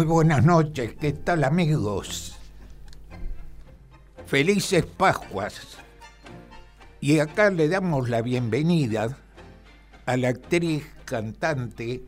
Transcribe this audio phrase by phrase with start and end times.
[0.00, 2.34] Muy buenas noches, ¿qué tal amigos?
[4.24, 5.76] Felices Pascuas.
[7.02, 9.18] Y acá le damos la bienvenida
[10.06, 12.02] a la actriz cantante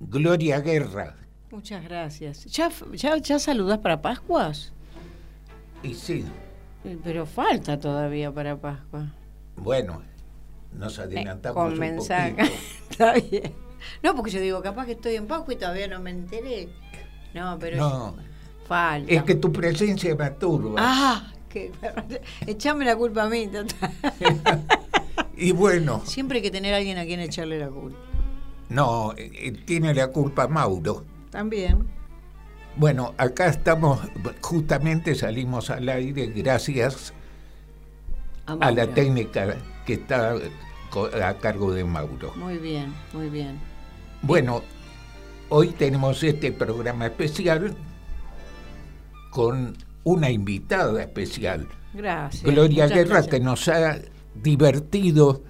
[0.00, 1.14] Gloria Guerra.
[1.52, 2.44] Muchas gracias.
[2.46, 4.72] ¿Ya, ya, ya saludas para Pascuas?
[5.84, 6.24] Y sí,
[6.82, 9.12] Eh, Pero falta todavía para Pascua.
[9.54, 10.02] bueno,
[10.72, 12.42] nos Eh, adelantamos con un poquito.
[12.90, 13.63] Está bien.
[14.02, 16.68] No, porque yo digo, capaz que estoy en Pascua y todavía no me enteré.
[17.34, 18.16] No, pero No,
[18.66, 19.12] falta.
[19.12, 20.74] es que tu presencia me turba.
[20.78, 21.70] Ah, que
[22.46, 23.46] echame la culpa a mí.
[23.48, 23.90] total.
[25.36, 27.98] Y bueno, Siempre hay que tener a alguien a quien echarle la culpa.
[28.68, 31.04] no, eh, tiene la culpa Mauro.
[31.30, 31.88] También.
[32.76, 33.98] Bueno, acá estamos,
[34.40, 37.12] justamente salimos al aire gracias
[38.46, 38.88] a la Mauro.
[38.90, 39.56] técnica
[39.86, 40.34] que está
[41.24, 42.32] a cargo de Mauro.
[42.36, 43.58] Muy bien, muy bien.
[44.26, 44.62] Bueno,
[45.50, 47.74] hoy tenemos este programa especial
[49.30, 52.42] con una invitada especial, Gracias.
[52.42, 53.28] Gloria Guerra, gracias.
[53.28, 53.98] que nos ha
[54.34, 55.42] divertido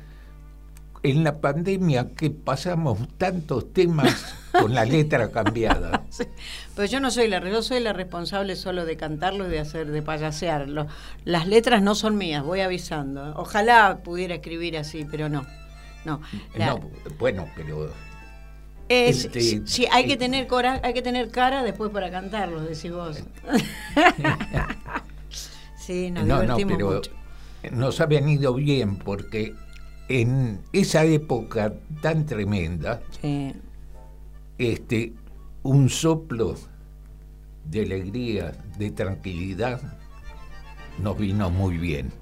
[1.03, 6.05] en la pandemia que pasamos tantos temas con la letra cambiada.
[6.11, 6.25] Sí,
[6.75, 9.91] Pero yo no soy la, yo soy la responsable solo de cantarlo y de hacer,
[9.91, 10.87] de payasearlo.
[11.25, 13.35] Las letras no son mías, voy avisando.
[13.37, 15.47] Ojalá pudiera escribir así, pero no.
[16.05, 16.21] No.
[16.55, 16.81] La- No,
[17.19, 17.91] bueno, pero
[18.89, 22.61] es, este, sí, sí, hay que tener cora, hay que tener cara después para cantarlo,
[22.61, 23.23] decís vos.
[25.77, 27.11] sí, nos no, no, divertimos pero mucho.
[27.73, 29.55] nos ha venido bien porque
[30.09, 31.73] en esa época
[32.03, 33.55] tan tremenda, Sí.
[34.59, 35.13] este,
[35.63, 36.57] un soplo
[37.65, 39.81] de alegría, de tranquilidad,
[40.99, 42.13] nos vino muy bien.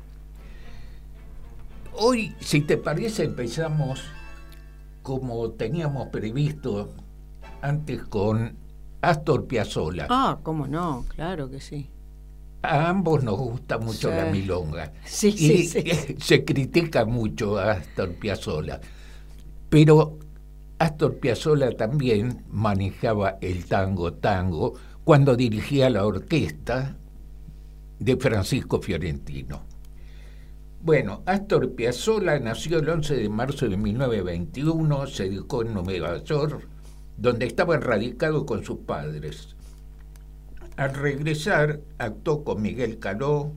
[1.95, 4.03] Hoy, si te parece, empezamos
[5.03, 6.91] como teníamos previsto
[7.61, 8.57] antes con
[9.01, 10.07] Astor Piazzolla.
[10.11, 11.89] Ah, cómo no, claro que sí.
[12.63, 14.15] A ambos nos gusta mucho Sí.
[14.17, 14.93] la milonga.
[15.05, 16.17] Sí, y sí, sí.
[16.21, 18.81] se critica mucho a Astor Piazzolla.
[19.69, 20.19] Pero
[20.79, 24.75] Astor Piazzolla también manejaba el tango tango
[25.05, 26.97] cuando dirigía la orquesta
[27.99, 29.63] de Francisco Fiorentino.
[30.85, 36.67] Bueno, Astor Piazzolla nació el 11 de marzo de 1921, se educó en Nueva York,
[37.17, 39.55] donde estaba radicado con sus padres.
[40.77, 43.53] Al regresar, actuó con Miguel Caló,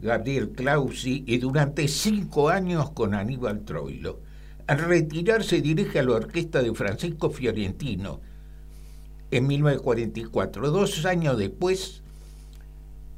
[0.00, 4.20] Gabriel Clausi y durante cinco años con Aníbal Troilo.
[4.68, 8.22] Al retirarse dirige a la orquesta de Francisco Fiorentino
[9.30, 10.70] en 1944.
[10.70, 12.00] Dos años después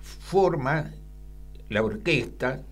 [0.00, 0.90] forma
[1.68, 2.64] la orquesta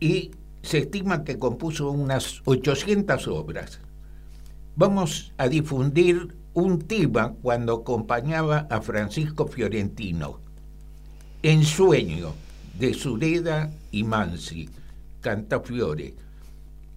[0.00, 0.30] y
[0.62, 3.80] se estima que compuso unas 800 obras.
[4.76, 10.40] Vamos a difundir un tema cuando acompañaba a Francisco Fiorentino,
[11.42, 12.32] En sueño,
[12.78, 14.68] de Sureda y Mansi,
[15.20, 16.14] Cantafiore,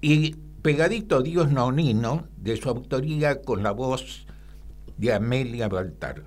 [0.02, 4.26] y pegadito Dios Nonino, de su autoría con la voz
[4.98, 6.24] de Amelia Baltar.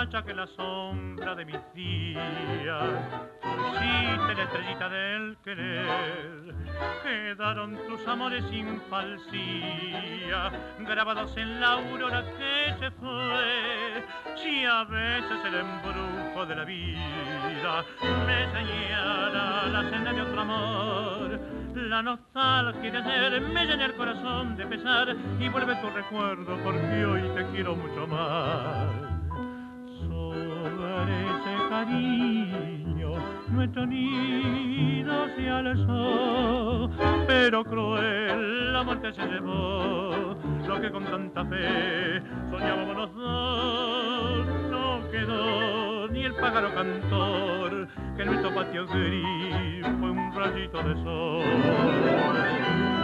[0.00, 2.84] Antorcha que la sombra de mis días.
[3.42, 6.54] Pusiste la estrellita del querer,
[7.02, 14.04] quedaron tus amores sin falsía, grabados en la aurora que se fue.
[14.36, 17.84] Si a veces el embrujo de la vida
[18.26, 21.40] me señala la senda de otro amor,
[21.74, 27.04] la nostalgia de ayer me llena el corazón de pesar y vuelve tu recuerdo porque
[27.04, 29.09] hoy te quiero mucho más
[31.84, 33.12] cariño,
[33.50, 36.90] nuestro nido se alzó,
[37.26, 40.36] pero cruel la muerte se llevó,
[40.66, 48.22] lo que con tanta fe soñábamos los dos, no quedó ni el pájaro cantor, que
[48.22, 52.99] en nuestro patio gris fue un rayito de sol.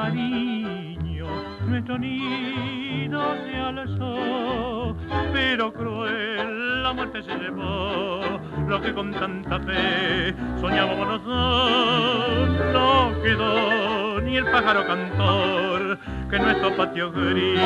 [0.00, 1.26] Cariño,
[1.66, 4.96] nuestro nido se alzó,
[5.32, 13.22] pero cruel la muerte se llevó, lo que con tanta fe soñábamos los dos, no
[13.22, 15.98] quedó ni el pájaro cantor
[16.30, 17.60] que nuestro patio gris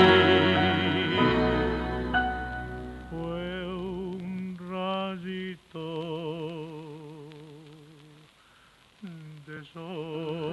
[3.10, 5.84] fue un rayito
[9.46, 10.44] de sol.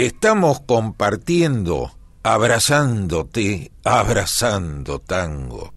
[0.00, 1.90] Estamos compartiendo,
[2.22, 5.74] abrazándote, abrazando tango.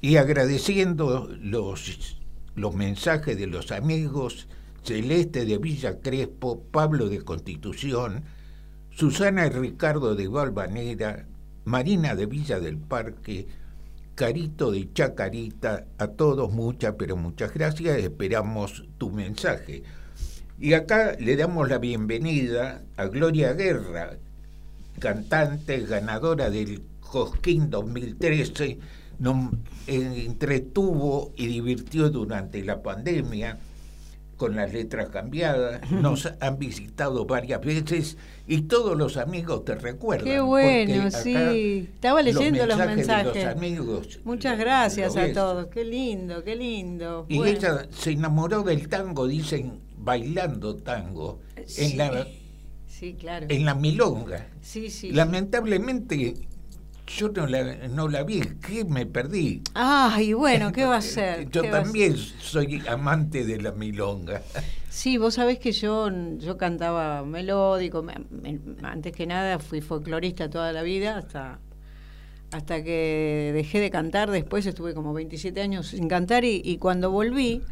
[0.00, 2.18] Y agradeciendo los,
[2.56, 4.48] los mensajes de los amigos
[4.82, 8.24] Celeste de Villa Crespo, Pablo de Constitución,
[8.90, 11.28] Susana y Ricardo de Valvanera,
[11.64, 13.46] Marina de Villa del Parque,
[14.16, 19.84] Carito de Chacarita, a todos muchas, pero muchas gracias, esperamos tu mensaje.
[20.62, 24.12] Y acá le damos la bienvenida a Gloria Guerra,
[25.00, 28.78] cantante ganadora del Cosquín 2013,
[29.18, 29.54] nos
[29.88, 33.58] entretuvo y divirtió durante la pandemia
[34.36, 38.16] con las letras cambiadas, nos han visitado varias veces
[38.46, 40.26] y todos los amigos te recuerdan.
[40.28, 41.88] Qué bueno, sí.
[41.92, 43.34] Estaba leyendo los mensajes.
[43.34, 45.66] los amigos, Muchas gracias a todos.
[45.66, 47.26] Qué lindo, qué lindo.
[47.28, 51.40] Y ella se enamoró del tango, dicen, bailando tango.
[51.78, 52.26] En la,
[52.86, 53.46] sí, claro.
[53.48, 54.48] En la milonga.
[54.60, 55.12] Sí, sí.
[55.12, 56.34] Lamentablemente
[57.06, 59.62] yo no la, no la vi, ¿qué me perdí?
[59.74, 61.50] Ay, bueno, ¿qué va a ser?
[61.50, 64.42] Yo también soy amante de la milonga.
[64.88, 68.04] Sí, vos sabés que yo, yo cantaba melódico,
[68.82, 71.60] antes que nada fui folclorista toda la vida, hasta,
[72.50, 77.10] hasta que dejé de cantar, después estuve como 27 años sin cantar y, y cuando
[77.10, 77.62] volví,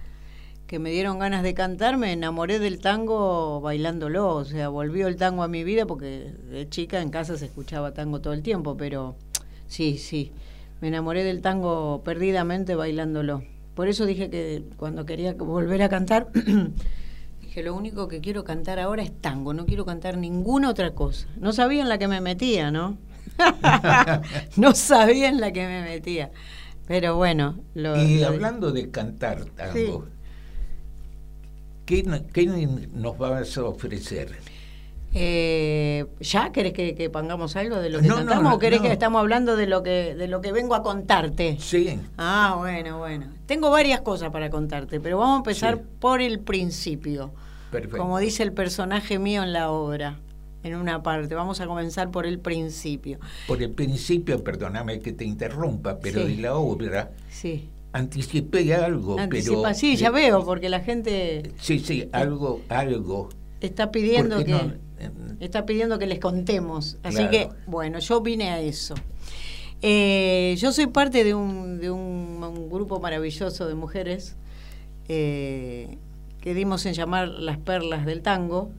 [0.70, 5.16] que me dieron ganas de cantar, me enamoré del tango bailándolo, o sea, volvió el
[5.16, 8.76] tango a mi vida porque de chica en casa se escuchaba tango todo el tiempo,
[8.76, 9.16] pero
[9.70, 10.32] Sí, sí.
[10.80, 13.44] Me enamoré del tango perdidamente bailándolo.
[13.74, 16.28] Por eso dije que cuando quería volver a cantar,
[17.40, 21.28] dije, lo único que quiero cantar ahora es tango, no quiero cantar ninguna otra cosa.
[21.38, 22.98] No sabía en la que me metía, ¿no?
[24.56, 26.32] no sabía en la que me metía.
[26.88, 27.60] Pero bueno.
[27.74, 30.08] Lo, y hablando de cantar tango,
[31.90, 32.46] ¿qué, ¿qué,
[32.92, 34.38] nos vas a ofrecer?
[35.12, 39.56] Eh, ¿Ya querés que, pongamos algo de lo que cantamos o querés que estamos hablando
[39.56, 41.56] de lo que de lo que vengo a contarte?
[41.58, 41.98] Sí.
[42.16, 43.26] Ah, bueno, bueno.
[43.46, 47.32] Tengo varias cosas para contarte, pero vamos a empezar por el principio.
[47.72, 47.98] Perfecto.
[47.98, 50.16] Como dice el personaje mío en la obra,
[50.62, 51.34] en una parte.
[51.34, 53.18] Vamos a comenzar por el principio.
[53.48, 57.10] Por el principio, perdóname que te interrumpa, pero de la obra.
[57.28, 57.68] Sí.
[57.92, 61.52] Anticipé algo, Anticipa, Sí, ya veo, porque la gente.
[61.58, 63.30] Sí, sí, algo, algo.
[63.60, 64.78] Está pidiendo que
[65.40, 66.98] está pidiendo que les contemos.
[67.02, 68.94] Así que, bueno, yo vine a eso.
[69.82, 74.36] Eh, yo soy parte de un, de un, grupo maravilloso de mujeres
[75.08, 75.98] eh,
[76.40, 78.70] que dimos en llamar las perlas del tango.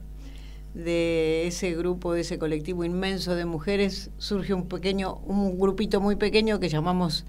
[0.74, 6.16] De ese grupo, de ese colectivo inmenso de mujeres, surge un pequeño, un grupito muy
[6.16, 7.26] pequeño que llamamos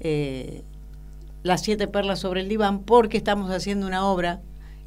[0.00, 0.62] eh,
[1.42, 4.40] Las siete perlas sobre el diván, porque estamos haciendo una obra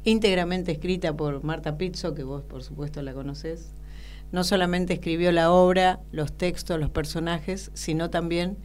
[0.04, 3.72] íntegramente escrita por Marta Pizzo, que vos por supuesto la conocés.
[4.32, 8.56] No solamente escribió la obra, los textos, los personajes, sino también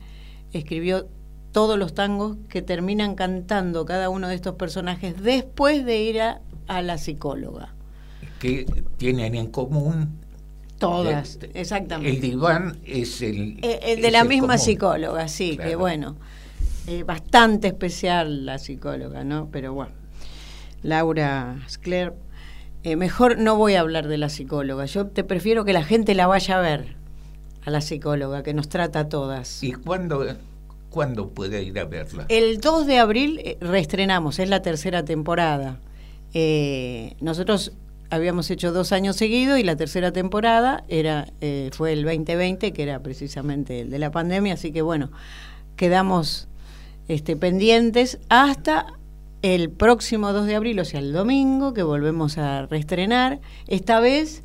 [0.54, 1.08] escribió
[1.52, 6.42] todos los tangos que terminan cantando cada uno de estos personajes después de ir a,
[6.68, 7.74] la psicóloga.
[8.40, 8.66] Que
[8.98, 10.22] tienen en común
[10.78, 12.16] Todas, exactamente.
[12.16, 13.60] El diván es el...
[13.62, 16.16] Eh, el, de la misma psicóloga, sí, que bueno,
[16.88, 19.50] eh, bastante especial la psicóloga, ¿no?
[19.52, 20.02] Pero bueno.
[20.84, 22.14] Laura Scler,
[22.84, 24.86] eh, mejor no voy a hablar de la psicóloga.
[24.86, 26.96] Yo te prefiero que la gente la vaya a ver,
[27.66, 29.64] a la psicóloga, que nos trata a todas.
[29.64, 30.26] ¿Y cuándo,
[30.90, 32.26] cuándo puede ir a verla?
[32.30, 35.80] El 2 de abril eh, reestrenamos, es la tercera temporada.
[36.34, 37.74] Eh, nosotros
[38.10, 41.28] habíamos hecho dos años seguidos y la tercera temporada era
[41.72, 45.12] fue el 2020, que era precisamente el de la pandemia, así que bueno,
[45.78, 46.50] quedamos
[47.12, 48.86] este, pendientes hasta
[49.42, 54.44] el próximo 2 de abril, o sea, el domingo, que volvemos a reestrenar, esta vez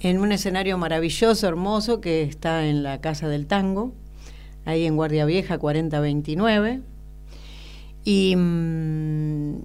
[0.00, 3.92] en un escenario maravilloso, hermoso, que está en la Casa del Tango,
[4.64, 6.80] ahí en Guardia Vieja 4029.
[8.04, 9.58] Y mm,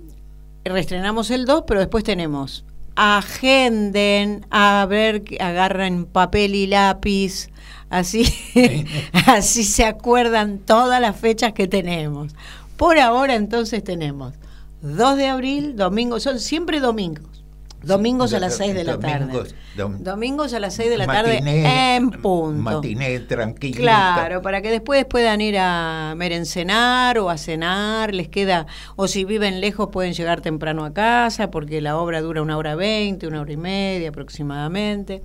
[0.64, 2.64] reestrenamos el 2, pero después tenemos
[2.98, 7.50] agenden, a ver, agarran papel y lápiz,
[7.90, 8.26] así,
[9.28, 12.36] así se acuerdan todas las fechas que tenemos.
[12.76, 14.34] Por ahora entonces tenemos
[14.82, 17.37] 2 de abril, domingo, son siempre domingos.
[17.84, 19.54] Domingos a las 6 de la tarde.
[20.00, 22.62] domingos a las 6 de la tarde en punto.
[22.62, 23.78] Matiné tranquilo.
[23.78, 28.66] Claro, para que después puedan ir a merencenar o a cenar, les queda,
[28.96, 32.76] o si viven lejos pueden llegar temprano a casa, porque la obra dura una hora
[32.76, 35.22] veinte, una hora y media aproximadamente.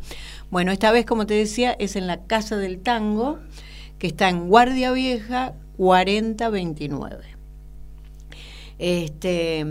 [0.51, 3.38] Bueno, esta vez, como te decía, es en la Casa del Tango,
[3.99, 7.25] que está en Guardia Vieja 4029.
[8.79, 9.65] Este,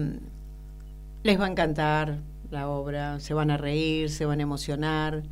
[1.23, 5.23] les va a encantar la obra, se van a reír, se van a emocionar.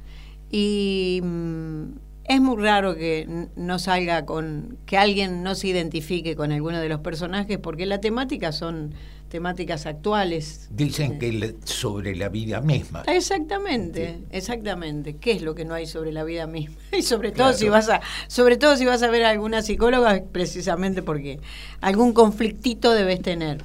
[0.49, 1.83] Y mm,
[2.23, 6.89] es muy raro que no salga con, que alguien no se identifique con alguno de
[6.89, 8.93] los personajes, porque la temática son
[9.29, 10.67] temáticas actuales.
[10.71, 13.03] Dicen que le- sobre la vida misma.
[13.07, 15.15] Exactamente, exactamente.
[15.17, 16.75] ¿Qué es lo que no hay sobre la vida misma?
[16.97, 17.57] Y sobre todo Claro.
[17.57, 21.39] si vas a, sobre todo si vas a ver a alguna psicóloga, precisamente porque
[21.81, 23.63] algún conflictito debes tener.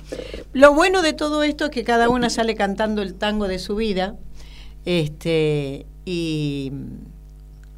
[0.53, 3.75] Lo bueno de todo esto es que cada una sale cantando el tango de su
[3.77, 4.17] vida,
[4.85, 6.73] este, y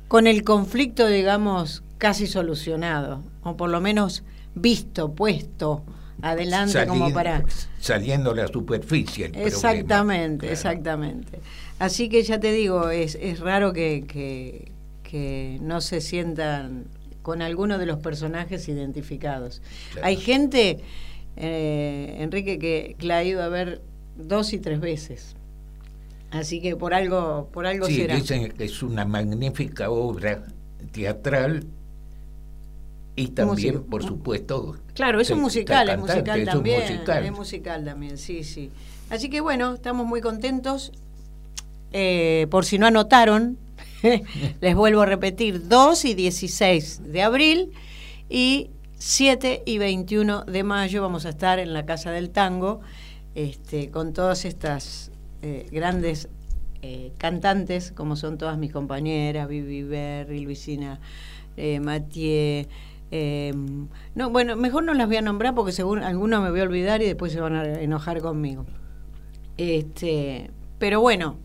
[0.09, 4.23] con el conflicto, digamos, casi solucionado, o por lo menos
[4.55, 5.83] visto, puesto
[6.23, 7.45] adelante como para
[7.79, 9.27] Saliendo a la superficie.
[9.27, 9.49] el problema.
[9.49, 10.53] Exactamente, Claro.
[10.53, 11.39] exactamente.
[11.79, 16.85] Así que ya te digo, es, es raro que, que, que no se sientan
[17.23, 19.61] con alguno de los personajes identificados.
[19.93, 20.07] Claro.
[20.07, 20.79] Hay gente,
[21.37, 23.83] eh, Enrique, que, que la ha ido a ver
[24.17, 25.35] dos y tres veces.
[26.31, 28.17] Así que por algo, por algo Sí, será.
[28.17, 30.45] dicen que es una magnífica obra
[30.93, 31.67] teatral
[33.17, 34.77] y también, por supuesto.
[34.95, 36.81] Claro, es un musical, es musical cantante, es un también.
[36.83, 37.25] musical.
[37.25, 38.71] Es musical también, sí, sí.
[39.09, 40.93] Así que bueno, estamos muy contentos.
[41.93, 43.57] Eh, por si no anotaron,
[44.61, 47.73] les vuelvo a repetir, 2 y 16 de abril
[48.29, 52.81] y 7 y 21 de mayo vamos a estar en la Casa del Tango
[53.35, 55.11] este, con todas estas
[55.43, 56.29] eh, grandes
[56.83, 61.01] eh, cantantes, como son todas mis compañeras, Vivi Berry, Luisina
[61.57, 62.67] eh, Mathieu.
[63.11, 63.55] Eh,
[64.15, 67.03] no, bueno, mejor no las voy a nombrar porque según algunos me voy a olvidar
[67.03, 68.67] y después se van a enojar conmigo.
[69.57, 71.37] Este, pero bueno,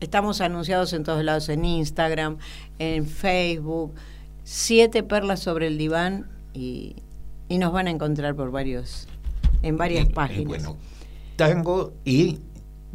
[0.00, 2.38] estamos anunciados en todos lados, en Instagram,
[2.78, 3.94] en Facebook,
[4.44, 6.96] siete perlas sobre el diván y,
[7.48, 9.08] y nos van a encontrar por varios,
[9.62, 10.46] en varias páginas.
[10.46, 10.76] bueno,
[11.36, 12.40] tango y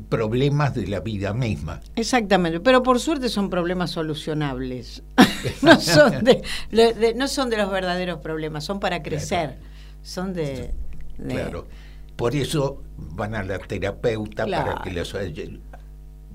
[0.10, 1.82] problemas de la vida misma.
[1.96, 5.04] Exactamente, pero por suerte son problemas solucionables.
[5.62, 9.58] no, son de, no son de los verdaderos problemas, son para crecer.
[10.02, 10.74] Son de,
[11.18, 11.68] de- Claro.
[12.16, 14.82] Por eso van a la terapeuta para Claro.
[14.84, 15.44] que les vaya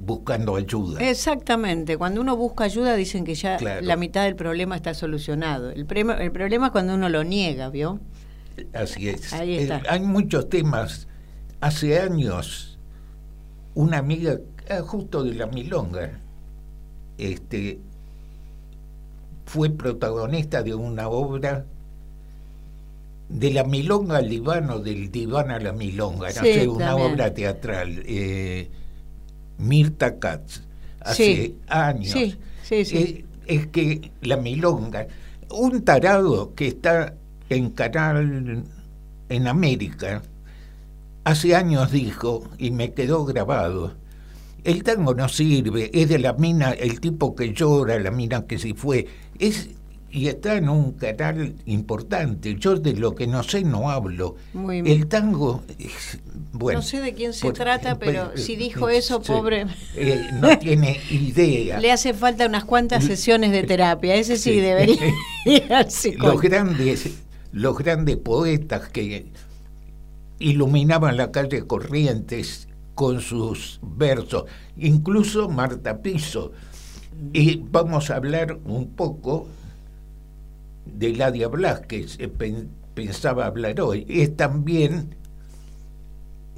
[0.00, 1.00] buscando ayuda.
[1.08, 3.80] Exactamente, cuando uno busca ayuda dicen que ya Claro.
[3.84, 5.70] la mitad del problema está solucionado.
[5.70, 8.00] El, prema- el problema es cuando uno lo niega, ¿vio?
[8.72, 9.32] Así es.
[9.32, 11.08] Ahí Eh, hay muchos temas.
[11.60, 12.77] Hace años,
[13.84, 14.32] una amiga,
[14.70, 16.06] ah, justo de la Milonga,
[17.18, 17.78] este,
[19.46, 21.64] fue protagonista de una obra
[23.28, 26.86] de la Milonga al diván o del diván a la Milonga, no Sí, sé, una
[26.88, 27.12] también.
[27.12, 28.02] obra teatral.
[28.06, 28.70] eh,
[29.58, 30.62] Mirta Katz,
[31.00, 32.12] hace Sí, años.
[32.12, 32.96] sí, sí, sí.
[32.96, 35.06] Eh, es que la milonga,
[35.50, 37.14] un tarado que está
[37.48, 38.62] en canal
[39.28, 40.22] en América,
[41.24, 43.94] hace años dijo, y me quedó grabado,
[44.64, 48.58] el tango no sirve, es de la mina, el tipo que llora, la mina que
[48.58, 49.06] se fue,
[49.38, 49.70] es
[50.10, 52.54] y está en un canal importante.
[52.58, 54.36] Yo de lo que no sé no hablo.
[54.54, 54.96] Muy bien.
[55.02, 56.18] el tango, es-
[56.52, 56.78] bueno.
[56.78, 59.66] No sé de quién se por- trata, pero eh, si dijo eh, eso, sí, pobre.
[59.96, 61.78] eh, no tiene idea.
[61.78, 64.14] Le hace falta unas cuantas sesiones de terapia.
[64.14, 64.60] Ese sí, Sí.
[64.60, 64.96] debería
[65.44, 67.10] ir al los grandes,
[67.52, 69.26] los grandes poetas que
[70.38, 74.44] iluminaban la calle Corrientes con sus versos,
[74.76, 76.52] incluso Marta Piso.
[77.32, 79.48] Y vamos a hablar un poco
[80.86, 82.06] de Ladia Blas, que
[82.38, 84.06] pen- pensaba hablar hoy.
[84.08, 85.14] Es también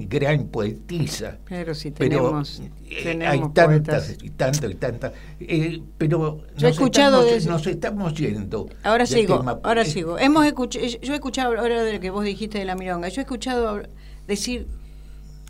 [0.07, 1.37] gran poetisa.
[1.47, 2.59] Pero si tenemos,
[2.89, 3.65] eh, tenemos hay tantas
[4.07, 4.17] poetas.
[4.23, 5.13] y tantas y tantas.
[5.39, 8.69] Eh, pero Yo he escuchado estamos, de- nos estamos yendo.
[8.83, 9.59] Ahora sigo, tema.
[9.63, 10.17] ahora Eh, sigo.
[10.19, 13.09] Hemos escuchado, yo he escuchado ahora de lo que vos dijiste de la milonga.
[13.09, 13.81] Yo he escuchado
[14.27, 14.67] decir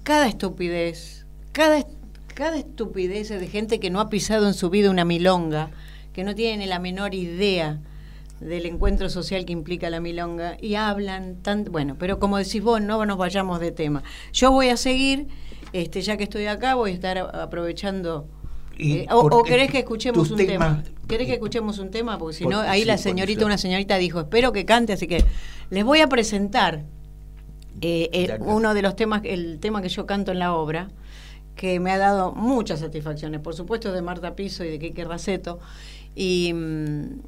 [0.03, 1.85] cada estupidez, cada
[2.33, 5.69] cada estupidez de gente que no ha pisado en su vida una milonga,
[6.13, 7.79] que no tiene ni la menor idea
[8.41, 12.81] del encuentro social que implica la milonga y hablan tan bueno, pero como decís vos,
[12.81, 14.03] no nos vayamos de tema.
[14.33, 15.27] Yo voy a seguir,
[15.73, 18.27] este, ya que estoy acá, voy a estar aprovechando
[18.79, 20.81] eh, o, o querés que escuchemos un tema?
[20.83, 22.17] temas- ¿Querés que escuchemos un tema?
[22.17, 25.07] Porque si Por- no, ahí sí, la señorita, una señorita dijo, espero que cante, así
[25.07, 25.23] que
[25.69, 26.83] les voy a presentar
[27.81, 30.89] eh, eh, uno de los temas, el tema que yo canto en la obra,
[31.55, 35.59] que me ha dado muchas satisfacciones, por supuesto de Marta Piso y de Quique Raceto,
[36.15, 37.19] y mm,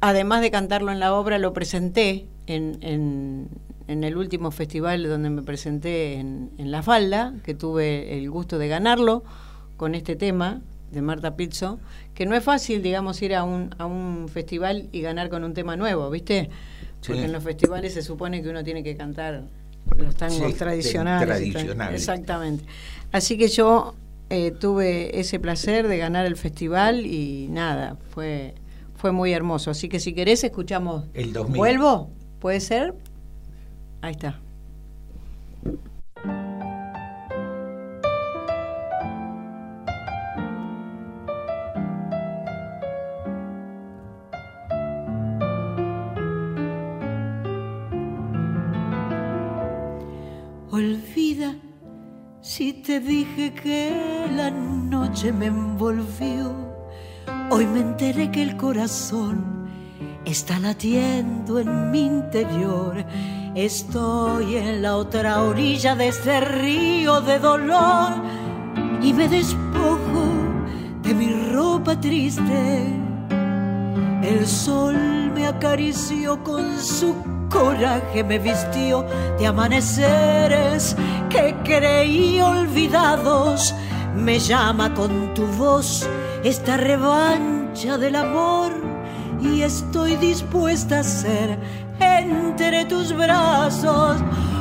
[0.00, 3.48] además de cantarlo en la obra, lo presenté en, en,
[3.88, 8.58] en el último festival donde me presenté en, en La Falda, que tuve el gusto
[8.58, 9.22] de ganarlo
[9.76, 10.60] con este tema
[10.92, 11.78] de Marta Pizzo,
[12.14, 15.54] que no es fácil, digamos, ir a un, a un festival y ganar con un
[15.54, 16.50] tema nuevo, ¿viste?
[17.06, 17.24] Porque Sí.
[17.24, 19.44] en los festivales se supone que uno tiene que cantar
[19.96, 21.26] los tangos Sí, tradicionales.
[21.28, 21.94] tradicionales.
[22.00, 22.64] Exactamente.
[23.12, 23.94] Así que yo
[24.28, 28.54] eh, tuve ese placer de ganar el festival y nada, fue,
[29.00, 29.70] fue muy hermoso.
[29.70, 31.06] Así que si querés, escuchamos.
[31.14, 31.56] El 2000.
[31.56, 32.10] ¿Vuelvo?
[32.38, 32.94] ¿Puede ser?
[34.02, 34.38] Ahí está.
[50.70, 51.56] Olvida
[52.42, 56.69] si te dije que la noche me envolvió.
[57.52, 59.44] Hoy me enteré que el corazón
[60.24, 63.04] está latiendo en mi interior.
[63.56, 68.12] Estoy en la otra orilla de este río de dolor
[69.02, 70.28] y me despojo
[71.02, 72.86] de mi ropa triste.
[74.22, 77.16] El sol me acarició con su
[77.50, 79.04] coraje, me vistió
[79.40, 80.94] de amaneceres
[81.28, 83.74] que creí olvidados.
[84.14, 86.08] Me llama con tu voz
[86.44, 88.72] esta revancha del amor
[89.40, 91.58] y estoy dispuesta a ser
[91.98, 94.16] entre tus brazos.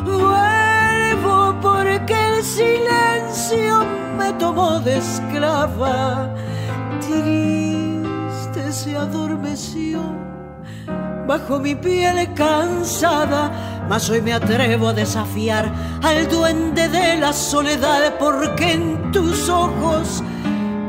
[0.06, 3.86] Vuelvo porque el silencio
[4.18, 6.36] me tomó de esclava.
[7.00, 10.02] Triste se adormeció
[11.30, 18.16] bajo mi piel cansada, mas hoy me atrevo a desafiar al duende de la soledad
[18.18, 20.24] porque en tus ojos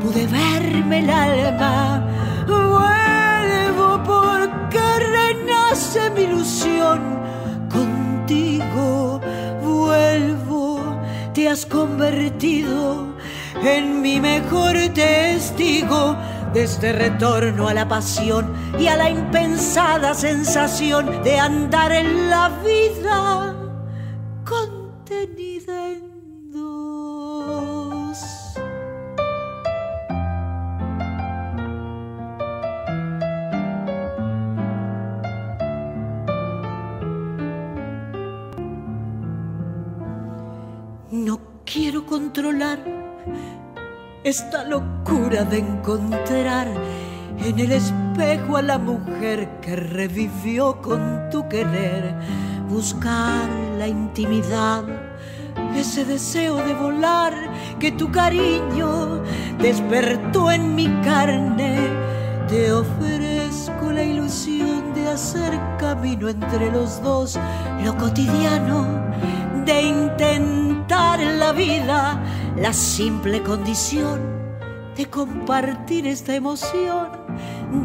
[0.01, 2.03] pude verme el alma.
[2.47, 6.99] Vuelvo porque renace mi ilusión
[7.69, 9.21] contigo.
[9.61, 10.79] Vuelvo,
[11.33, 13.15] te has convertido
[13.63, 16.15] en mi mejor testigo
[16.53, 22.49] de este retorno a la pasión y a la impensada sensación de andar en la
[22.65, 23.60] vida
[44.31, 46.65] esta locura de encontrar
[47.43, 52.15] en el espejo a la mujer que revivió con tu querer,
[52.69, 54.85] buscar la intimidad,
[55.75, 57.33] ese deseo de volar
[57.77, 59.21] que tu cariño
[59.59, 61.75] despertó en mi carne.
[62.47, 67.37] Te ofrezco la ilusión de hacer camino entre los dos,
[67.83, 69.11] lo cotidiano
[69.65, 72.17] de intentar la vida
[72.57, 74.19] la simple condición
[74.95, 77.07] de compartir esta emoción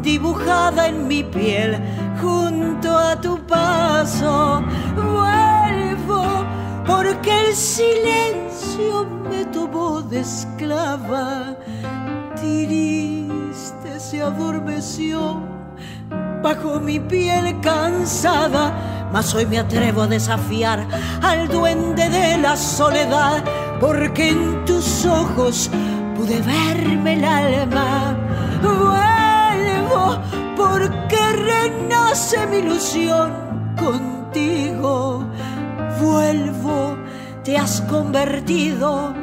[0.01, 1.77] dibujada en mi piel
[2.21, 4.61] junto a tu paso.
[4.95, 6.45] Vuelvo
[6.85, 11.55] porque el silencio me tomó de esclava.
[12.35, 15.41] Triste se adormeció
[16.43, 20.85] bajo mi piel cansada, mas hoy me atrevo a desafiar
[21.21, 23.43] al duende de la soledad
[23.79, 25.69] porque en tus ojos
[26.15, 28.15] pude verme el alma.
[28.61, 30.19] Vuelvo
[30.55, 33.33] porque renace mi ilusión
[33.77, 35.23] contigo.
[36.01, 36.97] Vuelvo,
[37.43, 39.13] te has convertido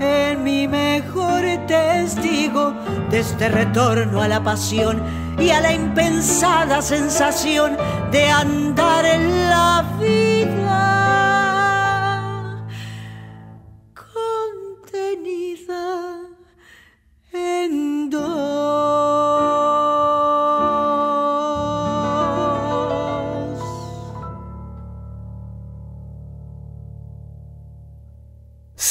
[0.00, 2.74] en mi mejor testigo
[3.10, 5.02] de este retorno a la pasión
[5.38, 7.76] y a la impensada sensación
[8.10, 11.01] de andar en la vida.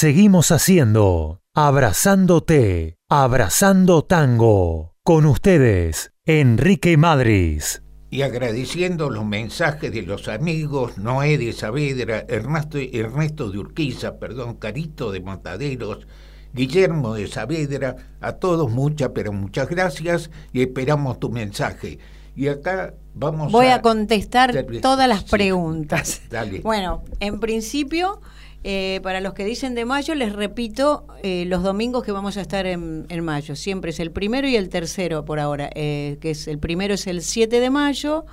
[0.02, 4.96] Seguimos haciendo Abrazándote, Abrazando Tango.
[5.04, 7.84] Con ustedes, Enrique Madris.
[8.10, 14.56] Y agradeciendo los mensajes de los amigos Noé de Saavedra, Ernesto, Ernesto de Urquiza, perdón,
[14.56, 16.08] Carito de Mataderos,
[16.52, 22.00] Guillermo de Saavedra, a todos muchas, pero muchas gracias y esperamos tu mensaje.
[22.36, 26.24] Y acá vamos Voy a, contestar todas las Sí, preguntas.
[26.32, 26.62] dale.
[26.62, 28.20] Bueno, en principio,
[28.64, 32.42] eh, para los que dicen de mayo, les repito eh, los domingos que vamos a
[32.42, 33.56] estar en, en mayo.
[33.56, 35.70] Siempre es el primero y el tercero por ahora.
[35.74, 38.26] eh, que es el primero es el 7 de mayo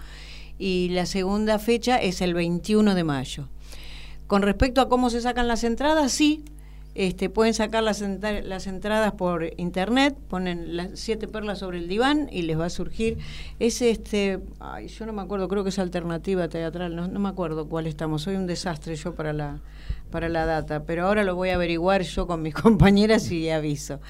[0.59, 3.49] y la segunda fecha es el 21 de mayo.
[4.27, 6.45] Con respecto a cómo se sacan las entradas, sí.
[6.99, 12.43] Este, pueden sacar las, entradas por internet, ponen las siete perlas sobre el diván y
[12.43, 13.19] les va a surgir.
[13.61, 17.29] Es este, ay, yo no me acuerdo, creo que es alternativa teatral, no, no me
[17.29, 18.23] acuerdo cuál estamos.
[18.23, 19.61] Soy un desastre yo para la,
[20.11, 24.01] para la data, pero ahora lo voy a averiguar yo con mis compañeras y aviso.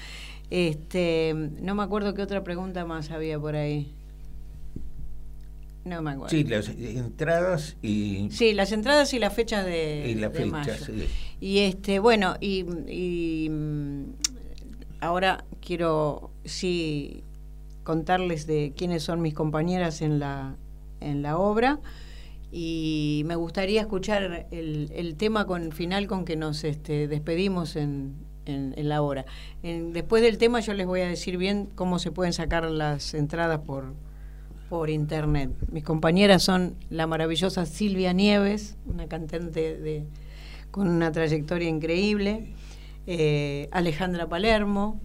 [0.49, 3.93] Este, no me acuerdo qué otra pregunta más había por ahí.
[5.85, 6.29] No me acuerdo.
[6.29, 8.29] Sí, las entradas y...
[8.31, 10.77] Sí, las entradas y las fechas de, y la fecha,
[11.39, 14.03] Y este, bueno, y, mm,
[14.99, 17.23] ahora quiero sí
[17.83, 20.55] contarles de quiénes son mis compañeras en la,
[20.99, 21.79] en la obra
[22.51, 28.15] y me gustaría escuchar el, el tema con final con que nos este, despedimos en,
[28.49, 29.25] en, la obra.
[29.61, 33.59] después del tema yo les voy a decir bien cómo se pueden sacar las entradas
[33.59, 33.93] por,
[34.69, 35.51] por internet.
[35.71, 40.05] Mis compañeras son la maravillosa Silvia Nieves, una cantante de,
[40.71, 42.53] con una trayectoria increíble,
[43.07, 45.01] eh, Alejandra Palermo,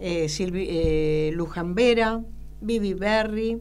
[0.00, 2.22] eh, eh, Vera,
[2.62, 3.60] Vivi Berry,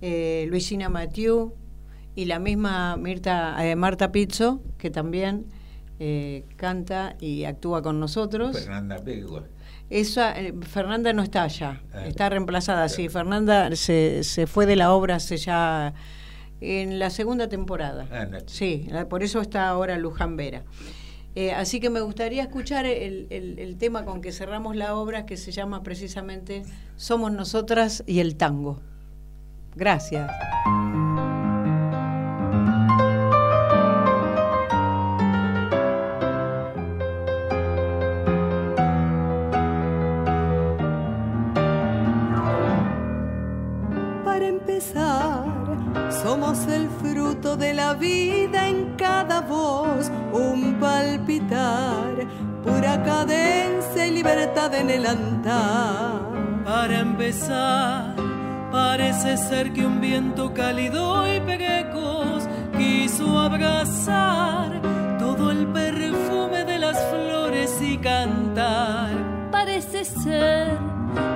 [0.00, 1.52] eh, Luisina Mathieu
[2.14, 5.46] y la misma Mirta, Marta Pizzo, que también
[6.56, 8.56] canta y actúa con nosotros.
[8.56, 9.44] Fernanda Pegua.
[9.90, 13.08] Esa, eh, Fernanda no está allá, ah, está reemplazada, sí.
[13.08, 15.94] Fernanda se, se fue de la obra hace ya
[16.60, 18.06] en la segunda temporada.
[18.10, 20.62] Ah, sí, por eso está ahora Luján Vera.
[21.36, 25.36] Eh, así que me gustaría escuchar el, el, tema con que cerramos la obra que
[25.36, 26.62] se llama precisamente
[26.96, 28.80] Somos Nosotras y el Tango.
[29.74, 30.30] Gracias.
[46.34, 52.26] Somos el fruto de la vida en cada voz, un palpitar,
[52.64, 56.22] pura cadencia y libertad en el andar.
[56.64, 58.16] Para empezar,
[58.72, 64.82] parece ser que un viento cálido y peguecos quiso abrazar
[65.20, 69.50] todo el perfume de las flores y cantar.
[69.52, 70.80] Parece ser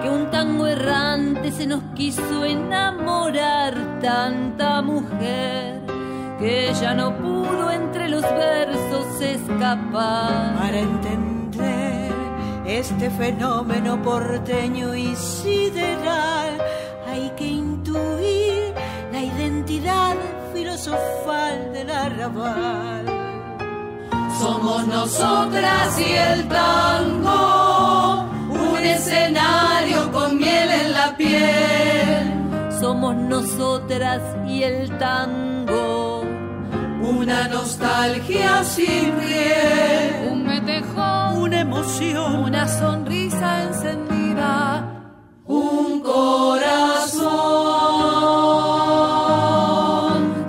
[0.02, 5.80] que un tango errante se nos quiso enamorar tanta mujer
[6.38, 10.54] que ya no pudo entre los versos escapar.
[10.58, 12.12] Para entender
[12.66, 16.58] este fenómeno porteño y sideral
[17.08, 18.74] hay que intuir
[19.12, 20.16] la identidad
[20.54, 23.04] filosofal del arrabal.
[24.38, 27.67] Somos nosotras y el tango
[28.78, 32.70] un escenario con miel en la piel.
[32.80, 36.22] Somos nosotras y el tango.
[37.02, 40.28] Una nostalgia sin piel.
[40.30, 41.38] Un metejón.
[41.38, 42.36] Una emoción.
[42.44, 44.84] Una sonrisa encendida.
[45.46, 47.28] Un corazón.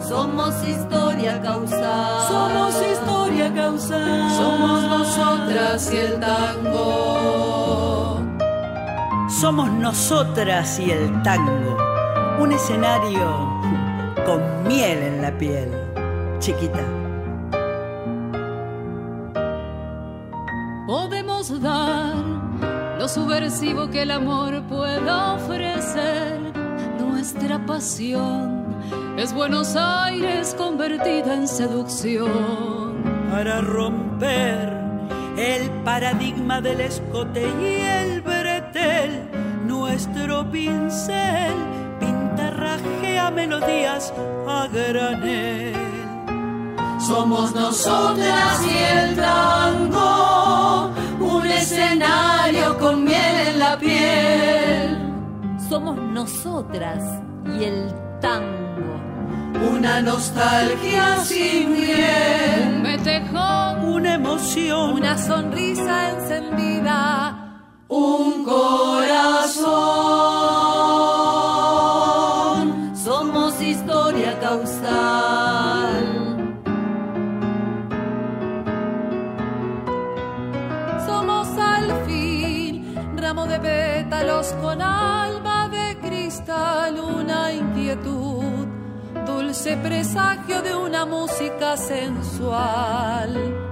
[0.08, 2.28] Somos historia causal.
[2.28, 4.30] Somos historia causal.
[4.38, 7.49] Somos nosotras y el tango.
[9.40, 11.78] Somos nosotras y el tango,
[12.42, 13.48] un escenario
[14.26, 15.72] con miel en la piel,
[16.40, 16.84] chiquita.
[20.86, 22.16] Podemos dar
[22.98, 26.42] lo subversivo que el amor pueda ofrecer,
[27.00, 28.76] nuestra pasión
[29.16, 33.02] es Buenos Aires convertida en seducción.
[33.32, 34.70] Para romper
[35.38, 38.22] el paradigma del escote y el
[39.90, 41.56] nuestro pincel
[42.00, 44.14] pintarrajea melodías
[44.48, 45.74] a granel.
[47.00, 54.98] Somos nosotras y el tango, un escenario con miel en la piel.
[55.68, 57.04] Somos nosotras
[57.58, 58.96] y el tango.
[59.72, 62.76] Una nostalgia sin miel.
[62.76, 63.86] Un metejón.
[63.96, 64.94] Una emoción.
[64.94, 67.39] Una sonrisa encendida
[67.90, 69.76] un corazón.
[72.96, 76.06] Somos historia causal.
[81.06, 88.68] Somos al fin ramo de pétalos con alma de cristal, una inquietud,
[89.26, 93.70] dulce presagio de una música sensual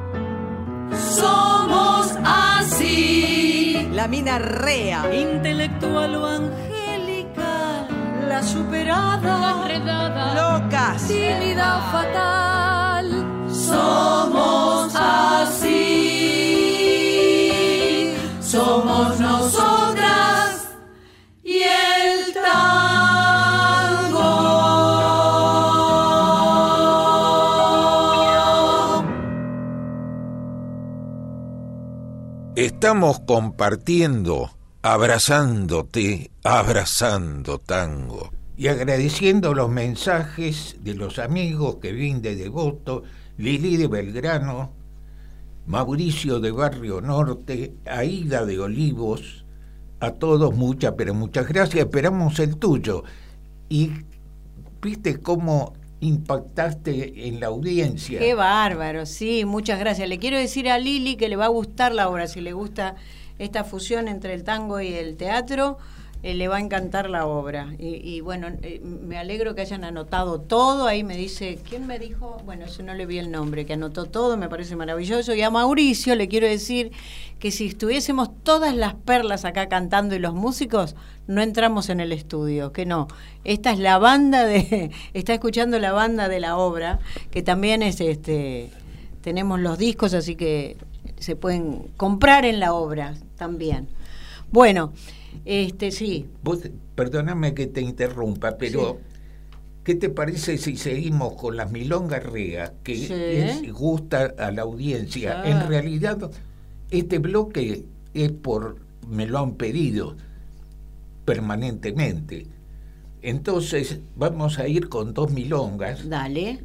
[1.19, 3.57] somos así
[3.98, 7.88] la mina rea, intelectual o angélica,
[8.30, 13.08] la superada, la enredada, loca, tímida, fatal.
[13.50, 15.74] Somos así,
[18.40, 19.37] somos nosotros.
[32.67, 34.51] Estamos compartiendo,
[34.82, 38.34] abrazándote, abrazando tango.
[38.58, 43.03] Y agradeciendo los mensajes de los amigos que vienen de Devoto,
[43.38, 44.73] Lili de Belgrano,
[45.65, 49.45] Mauricio de Barrio Norte, Aida de Olivos,
[50.01, 53.06] a todos muchas, pero muchas gracias, esperamos el tuyo.
[53.69, 53.91] Y
[54.82, 58.20] viste cómo impactaste en la audiencia.
[58.20, 60.08] Qué bárbaro, sí, muchas gracias.
[60.08, 62.96] Le quiero decir a Lili que le va a gustar la obra, si le gusta
[63.40, 65.78] esta fusión entre el tango y el teatro
[66.23, 67.73] eh, le va a encantar la obra.
[67.77, 70.88] Y, bueno, eh, me alegro que hayan anotado todo.
[70.88, 72.41] Ahí me dice, ¿quién me dijo?
[72.45, 75.34] Bueno, eso no le vi el nombre, que anotó todo, me parece maravilloso.
[75.36, 76.91] Y a Mauricio le quiero decir
[77.39, 80.95] que si estuviésemos todas las perlas acá cantando y los músicos,
[81.27, 83.08] no entramos en el estudio, que no.
[83.43, 86.99] Esta es la banda de, está escuchando la banda de la obra,
[87.32, 88.71] que también es este,
[89.21, 90.77] tenemos los discos, así que
[91.19, 93.88] se pueden comprar en la obra también.
[94.51, 94.93] Bueno,
[95.48, 96.26] este, sí.
[96.96, 99.00] perdóname que te interrumpa, pero
[99.86, 105.44] ¿qué te parece si seguimos con las milongas reas que gusta a la audiencia?
[105.46, 106.30] En realidad,
[106.92, 110.18] este bloque es por, me lo han pedido
[111.24, 112.48] permanentemente.
[113.22, 116.10] Entonces, vamos a ir con dos milongas.
[116.10, 116.60] Dale.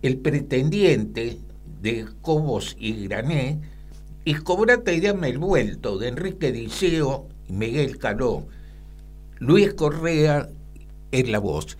[0.00, 1.38] El pretendiente
[1.82, 3.60] de Cobos y Grané
[4.24, 8.46] y Cobrate y dame el vuelto de Enrique Diceo Miguel Caló,
[9.38, 10.48] Luis Correa
[11.10, 11.76] es la voz.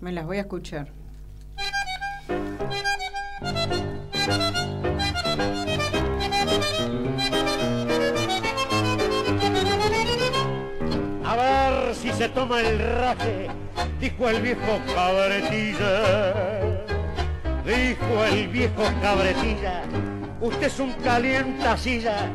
[0.00, 0.88] Me las voy a escuchar.
[11.24, 13.46] A ver si se toma el raje,
[14.00, 16.64] dijo el viejo cabretilla.
[17.64, 19.84] Dijo el viejo cabretilla,
[20.40, 22.30] usted es un calientacilla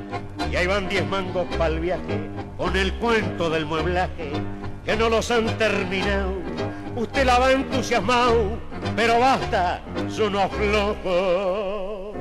[0.52, 4.32] y ahí van diez mangos para el viaje con el cuento del mueblaje
[4.86, 6.34] que no los han terminado.
[6.96, 8.58] Usted la va entusiasmado,
[8.96, 12.18] pero basta, son unos flojos.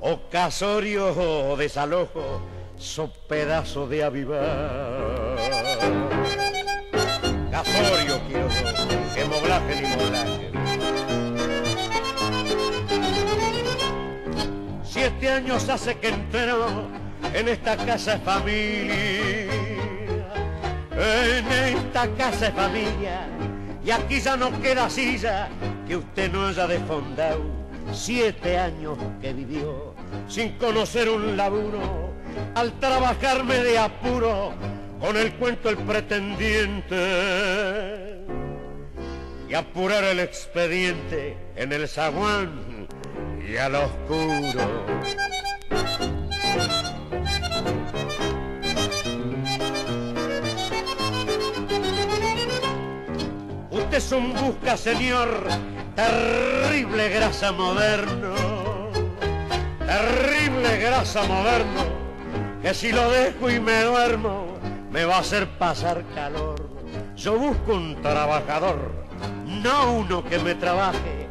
[0.00, 2.42] O casorio o desalojo,
[2.76, 5.36] son pedazos de avivar.
[7.50, 8.11] Casorio
[15.32, 16.88] años hace que entró
[17.34, 19.52] en esta casa de familia.
[20.92, 23.26] En esta casa de familia.
[23.84, 25.48] Y aquí ya no queda silla
[25.88, 27.42] que usted no haya desfondado.
[27.92, 29.94] Siete años que vivió
[30.28, 32.12] sin conocer un laburo.
[32.54, 34.52] Al trabajarme de apuro
[35.00, 36.96] con el cuento el pretendiente.
[39.48, 42.71] Y apurar el expediente en el zaguán
[43.52, 44.60] y al oscuro.
[53.70, 55.48] Usted es un busca, señor,
[55.94, 58.34] terrible grasa moderno,
[59.86, 61.82] terrible grasa moderno,
[62.62, 64.46] que si lo dejo y me duermo,
[64.90, 66.70] me va a hacer pasar calor.
[67.16, 68.92] Yo busco un trabajador,
[69.46, 71.22] no uno que me trabaje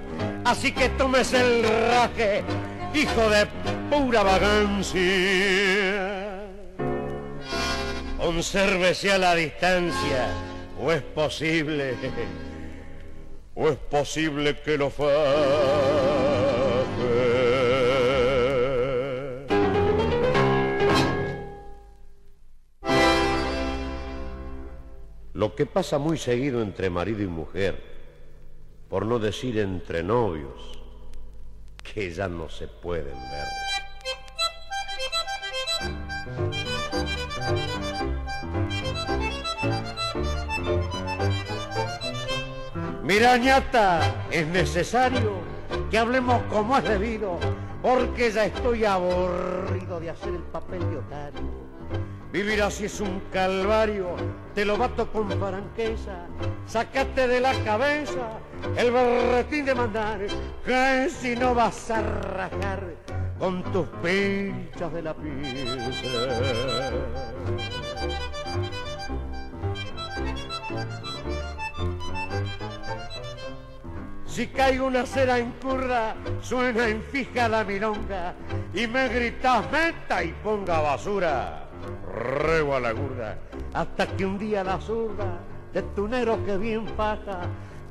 [0.43, 2.43] Así que tomes el raje,
[2.93, 3.45] hijo de
[3.89, 5.01] pura vagancia.
[8.17, 10.29] Consérvese a la distancia,
[10.81, 11.95] o es posible,
[13.55, 15.11] o es posible que lo faje.
[25.33, 27.90] Lo que pasa muy seguido entre marido y mujer
[28.91, 30.77] por no decir entre novios,
[31.81, 33.47] que ya no se pueden ver.
[43.01, 45.39] Mira, ñata, es necesario
[45.89, 47.39] que hablemos como es debido,
[47.81, 51.60] porque ya estoy aburrido de hacer el papel de otario
[52.31, 54.15] Vivir así es un calvario,
[54.55, 56.27] te lo bato con franqueza.
[56.65, 58.39] Sacate de la cabeza
[58.77, 60.19] el berretín de mandar,
[60.65, 62.95] que si no vas a rajar
[63.37, 66.91] con tus pinchas de la pieza.
[74.25, 78.33] Si caigo una cera en curra, suena en fija la milonga
[78.73, 81.70] y me gritas meta y ponga basura.
[82.13, 83.37] Rego a la gurda,
[83.73, 85.39] hasta que un día la zurda
[85.73, 87.41] de tu negro que bien faja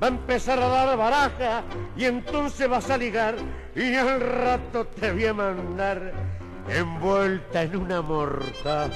[0.03, 1.63] va a empezar a dar baraja
[1.97, 3.37] y entonces vas a ligar
[3.75, 6.13] y al rato te voy a mandar
[6.69, 8.91] envuelta en una mortaja.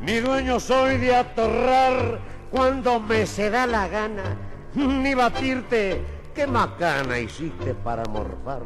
[0.00, 2.20] Ni dueño soy de atorrar
[2.50, 4.36] cuando me se da la gana,
[4.74, 6.00] ni batirte,
[6.36, 8.60] qué macana hiciste para morfar.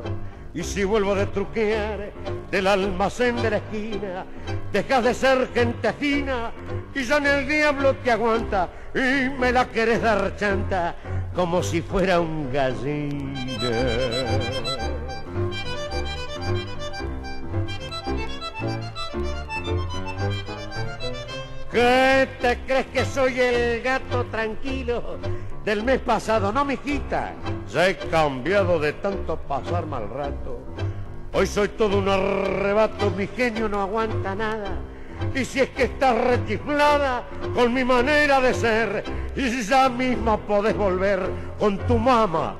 [0.52, 2.12] Y si vuelvo de truquear
[2.50, 4.26] del almacén de la esquina,
[4.72, 6.50] dejas de ser gente fina
[6.92, 10.96] y ya en el diablo te aguanta y me la querés dar chanta
[11.32, 13.60] como si fuera un gallina.
[21.72, 25.18] ¿Qué te crees que soy el gato tranquilo
[25.64, 26.50] del mes pasado?
[26.50, 27.32] No, mijita,
[27.72, 30.58] ya he cambiado de tanto pasar mal rato.
[31.32, 34.78] Hoy soy todo un arrebato, mi genio no aguanta nada.
[35.32, 37.22] Y si es que estás rechiflada
[37.54, 39.04] con mi manera de ser,
[39.36, 41.20] y ya misma podés volver
[41.56, 42.56] con tu mamá,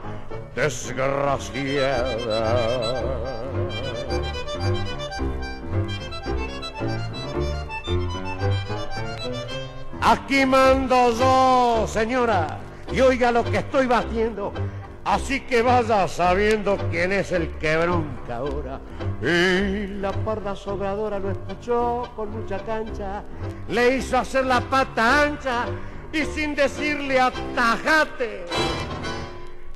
[0.55, 2.17] desgraciada.
[10.11, 12.59] Aquí mando yo, señora,
[12.93, 14.53] y oiga lo que estoy batiendo.
[15.05, 18.81] Así que vaya sabiendo quién es el que bronca ahora.
[19.23, 23.23] Y la parda sobradora lo escuchó con mucha cancha,
[23.69, 25.67] le hizo hacer la pata ancha
[26.13, 28.47] y sin decirle atajate,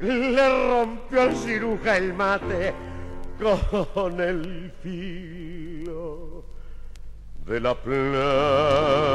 [0.00, 2.74] le rompió al ciruja el mate
[3.94, 6.44] con el filo
[7.46, 9.14] de la plancha.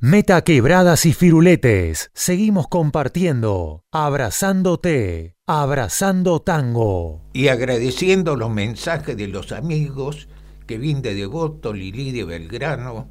[0.00, 2.10] Meta quebradas y firuletes.
[2.14, 7.22] Seguimos compartiendo, abrazándote, abrazando tango.
[7.32, 10.28] Y agradeciendo los mensajes de los amigos
[10.66, 13.08] vienen de Devoto, Lili de Belgrano,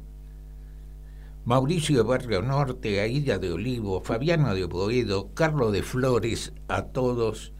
[1.44, 7.53] Mauricio de Barrio Norte, Aida de Olivo, Fabiano de Boedo, Carlos de Flores, a todos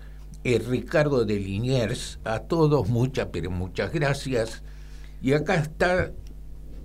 [0.45, 4.63] eh, Ricardo de Liniers, a todos muchas, pero muchas gracias.
[5.23, 6.13] Y acá está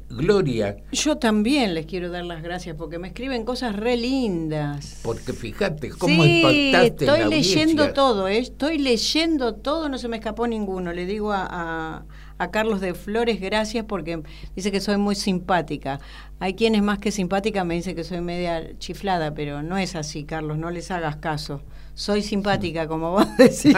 [0.09, 0.77] Gloria.
[0.91, 5.01] Yo también les quiero dar las gracias porque me escriben cosas re lindas.
[5.03, 7.93] Porque fíjate cómo sí, impactaste Estoy la leyendo audiencia.
[7.93, 8.39] todo, ¿eh?
[8.39, 10.93] estoy leyendo todo, no se me escapó ninguno.
[10.93, 12.05] Le digo a, a,
[12.39, 14.23] a Carlos de Flores gracias porque
[14.55, 15.99] dice que soy muy simpática.
[16.39, 20.23] Hay quienes más que simpática me dicen que soy media chiflada, pero no es así,
[20.23, 21.61] Carlos, no les hagas caso.
[21.99, 23.75] Soy simpática, como vos decís.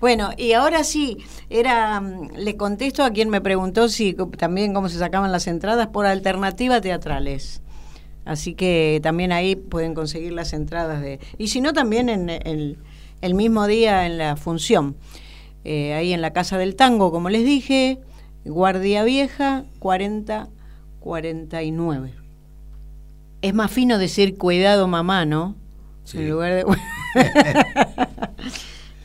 [0.00, 1.16] Bueno, y ahora sí,
[1.48, 5.86] era mm, le contesto a quien me preguntó si también cómo se sacaban las entradas
[5.86, 7.62] por alternativa teatrales.
[8.26, 13.34] Así que también ahí pueden conseguir las entradas de y si no también en el,
[13.34, 14.94] mismo día en la función.
[15.64, 17.98] Eh, ahí en la Casa del Tango, como les dije,
[18.44, 20.50] Guardia Vieja 40
[21.00, 22.12] 49.
[23.40, 25.56] Es más fino decir cuidado mamá, ¿no?
[26.08, 26.18] Sí.
[26.18, 26.64] En lugar de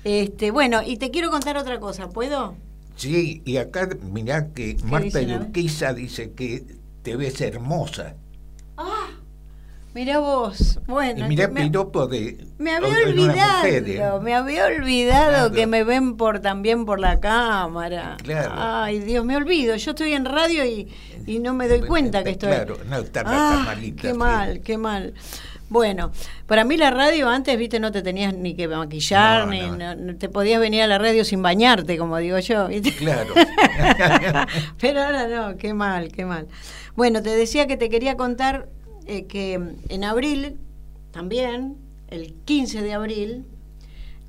[0.05, 2.55] Este, bueno, y te quiero contar otra cosa, ¿puedo?
[2.95, 5.41] Sí, y acá mirá que Marta ver?
[5.41, 6.65] Urquiza dice que
[7.01, 8.15] te ves hermosa.
[9.95, 12.47] Mira vos, bueno, y mirá me, piropo de...
[12.57, 13.11] me había mujer, ¿eh?
[13.11, 15.51] olvidado, me había olvidado Claro.
[15.51, 18.17] que me ven por también por la cámara.
[18.23, 18.55] Claro.
[18.57, 20.91] Ay, Dios, me olvido, yo estoy en radio y,
[21.27, 22.65] y no me doy Bueno, cuenta que está estoy.
[22.75, 24.17] claro, no, está Ah, qué sí.
[24.17, 25.13] mal, qué mal.
[25.73, 26.11] Bueno,
[26.45, 29.75] para mí la radio antes, viste, no te tenías ni que maquillar, No, ni no.
[29.75, 32.67] no- no te podías venir a la radio sin bañarte, como digo yo.
[32.67, 32.91] ¿viste?
[32.95, 33.33] Claro.
[34.79, 36.47] Pero ahora no, qué mal, qué mal.
[36.95, 38.69] Bueno, te decía que te quería contar
[39.07, 39.59] eh, que
[39.89, 40.59] en abril,
[41.11, 41.75] también,
[42.09, 43.45] el 15 de abril,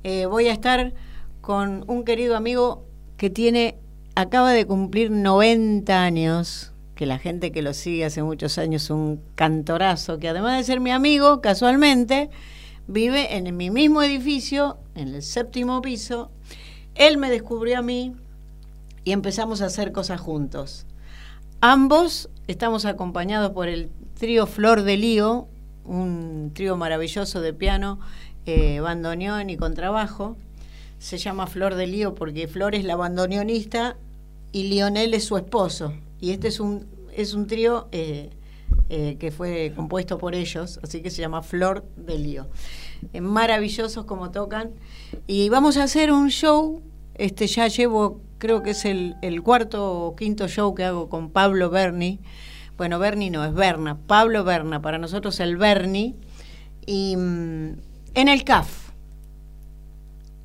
[0.03, 0.93] eh, voy a estar
[1.41, 2.85] con un querido amigo
[3.17, 3.77] que tiene,
[4.15, 9.21] acaba de cumplir 90 años, que la gente que lo sigue hace muchos años, un
[9.35, 12.29] cantorazo, que además de ser mi amigo, casualmente,
[12.87, 16.31] vive en mi mismo edificio, en el séptimo piso.
[16.95, 18.13] Él me descubrió a mí
[19.03, 20.85] y empezamos a hacer cosas juntos.
[21.59, 25.47] Ambos estamos acompañados por el trío Flor de Lío,
[25.83, 27.99] un trío maravilloso de piano,
[28.45, 30.37] eh, bandoneón y contrabajo.
[30.99, 33.97] Se llama Flor de Lío porque Flor es la bandoneonista
[34.53, 35.93] y Lionel es su esposo.
[36.19, 38.29] Y este es un, es un trío eh,
[38.89, 42.47] eh, que fue compuesto por ellos, así que se llama Flor de Lío.
[43.13, 44.71] Eh, maravillosos como tocan.
[45.27, 46.81] Y vamos a hacer un show
[47.15, 51.69] este ya llevo, creo que es el, cuarto o quinto show que hago con Pablo
[51.69, 52.19] Berni.
[52.77, 53.97] Bueno, Berni no, es Berna.
[54.05, 56.15] Pablo Berna, para nosotros el Berni.
[56.85, 57.77] Y mm,
[58.15, 58.89] en el CAF,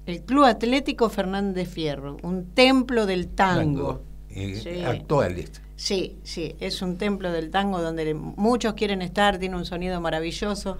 [0.06, 4.02] el Club Atlético Fernández Fierro, un templo del tango.
[4.34, 4.82] Eh, Sí.
[4.84, 5.50] Actuales.
[5.76, 10.76] Sí, sí, es un templo del tango donde muchos quieren estar, tiene un sonido maravilloso.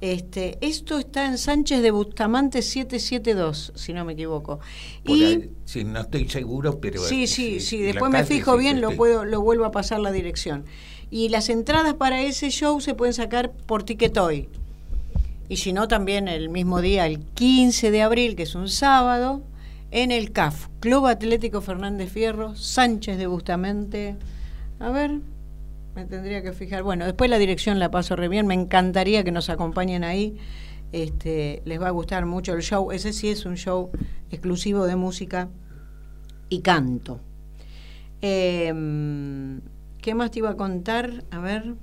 [0.00, 4.60] Este, esto está en Sánchez de Bustamante 772, si no me equivoco.
[5.04, 7.02] Por y ahí, sí, no estoy seguro, pero...
[7.02, 10.64] sí, sí, sí, después me fijo bien, lo puedo lo vuelvo a pasar la dirección.
[11.10, 14.48] Y las entradas para ese show se pueden sacar por Ticketoy.
[15.48, 19.42] Y si no, también el mismo día, el 15 de abril, que es un sábado,
[19.90, 24.16] en el CAF, Club Atlético Fernández Fierro, Sánchez de Bustamante.
[24.78, 25.20] A ver,
[25.94, 26.82] me tendría que fijar.
[26.82, 28.46] Bueno, después la dirección la paso re bien.
[28.46, 30.36] Me encantaría que nos acompañen ahí.
[30.92, 32.92] Este, les va a gustar mucho el show.
[32.92, 33.90] Ese sí es un show
[34.30, 35.48] exclusivo de música
[36.48, 37.20] y canto.
[38.20, 38.72] Eh,
[40.00, 41.24] ¿Qué más te iba a contar?
[41.30, 41.74] A ver.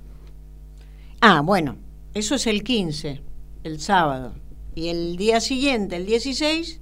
[1.20, 1.76] Ah, bueno,
[2.14, 3.20] eso es el 15,
[3.64, 4.34] el sábado.
[4.74, 6.80] Y el día siguiente, el 16,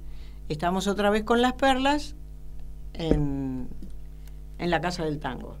[0.49, 2.15] estamos otra vez con las perlas
[2.93, 3.67] en,
[4.57, 5.57] en la Casa del Tango.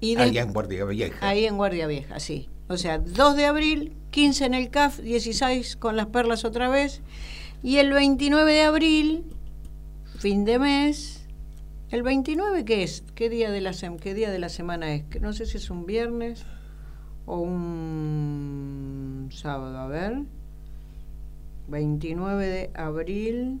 [0.00, 1.28] Y de- en Guardia Vieja.
[1.28, 2.48] Ahí en Guardia Vieja, sí.
[2.68, 7.02] O sea, 2 de abril, 15 en el CAF, 16 con las perlas otra vez.
[7.62, 9.24] Y el 29 de abril,
[10.18, 11.26] fin de mes.
[11.90, 13.02] ¿El 29 qué es?
[13.16, 15.02] ¿Qué día de la, sem- qué día de la semana es?
[15.20, 16.44] No sé si es un viernes
[17.26, 19.76] o un sábado.
[19.78, 20.22] A ver.
[21.70, 23.60] 29 de abril.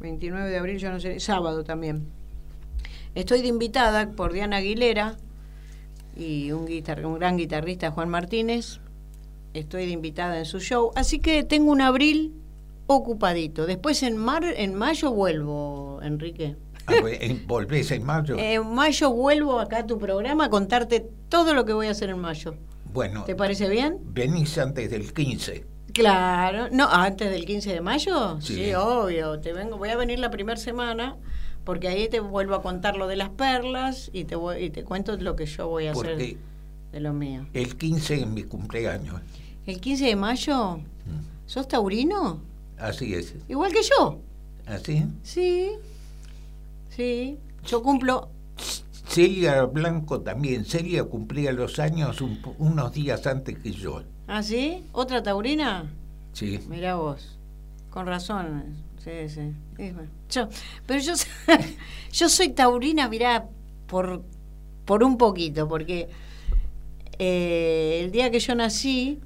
[0.00, 1.20] 29 de abril, yo no sé.
[1.20, 2.06] Sábado también.
[3.14, 5.16] Estoy de invitada por Diana Aguilera
[6.16, 8.78] y un, guitar- un gran guitarrista, Juan Martínez.
[9.54, 10.90] Estoy de invitada en su show.
[10.96, 12.34] Así que tengo un abril
[12.86, 13.66] ocupadito.
[13.66, 16.56] Después en, mar, en mayo vuelvo, Enrique.
[16.86, 18.36] Ah, pues, en- ¿Volvés en mayo?
[18.38, 22.10] En mayo vuelvo acá a tu programa a contarte todo lo que voy a hacer
[22.10, 22.54] en mayo.
[22.92, 23.98] bueno, ¿Te parece bien?
[24.04, 25.64] venís antes del 15.
[25.96, 26.68] Claro.
[26.70, 28.40] No, antes del 15 de mayo.
[28.40, 28.54] Sí.
[28.54, 29.40] Sí, obvio.
[29.40, 31.16] Te vengo, voy a venir la primera semana
[31.64, 34.84] porque ahí te vuelvo a contar lo de las perlas y te voy, y te
[34.84, 37.46] cuento lo que yo voy a hacer de lo mío.
[37.52, 39.20] el 15 es mi cumpleaños.
[39.66, 40.78] ¿El 15 de mayo?
[41.46, 42.40] ¿Sos taurino?
[42.78, 43.34] Así es.
[43.48, 44.20] Igual que yo.
[44.66, 45.04] ¿Así?
[45.24, 45.70] Sí.
[46.88, 47.36] Sí.
[47.66, 48.28] Yo cumplo.
[49.08, 50.64] Celia Blanco también.
[50.64, 54.02] Celia cumplía los años un unos días antes que yo.
[54.26, 54.84] ¿Ah, sí?
[54.92, 55.90] ¿Otra taurina?
[56.32, 56.60] Sí.
[56.68, 57.38] Mirá vos.
[57.90, 58.76] Con razón.
[59.02, 59.52] Sí, sí.
[59.78, 60.48] Y bueno, Yo,
[60.86, 61.12] pero yo,
[62.12, 63.46] yo soy taurina, mirá,
[63.86, 64.22] por,
[64.84, 66.08] por un poquito, porque
[67.18, 69.20] eh, el día que yo nací,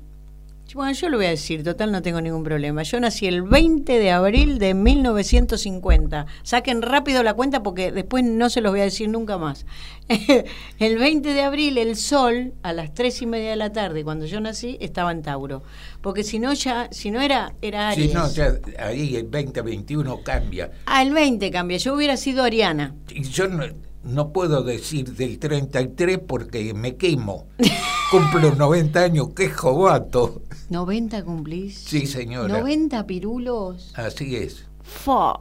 [0.74, 2.82] bueno, yo lo voy a decir, total no tengo ningún problema.
[2.82, 6.26] Yo nací el 20 de abril de 1950.
[6.42, 9.66] Saquen rápido la cuenta porque después no se los voy a decir nunca más.
[10.78, 14.26] el 20 de abril, el sol, a las 3 y media de la tarde, cuando
[14.26, 15.62] yo nací, estaba en Tauro.
[16.02, 18.10] Porque si no, ya, si no era, era Aries.
[18.10, 20.70] Si no, ya ahí el 2021 cambia.
[20.86, 21.78] Ah, el 20 cambia.
[21.78, 22.94] Yo hubiera sido Ariana.
[23.08, 23.64] Y yo no,
[24.04, 27.46] no puedo decir del 33 porque me quemo.
[28.10, 30.42] Cumplo 90 años, qué jovato.
[30.68, 31.78] ¿90 cumplís?
[31.78, 32.60] Sí, señora.
[32.60, 33.92] ¿90 pirulos?
[33.94, 34.64] Así es.
[34.82, 35.38] Fa.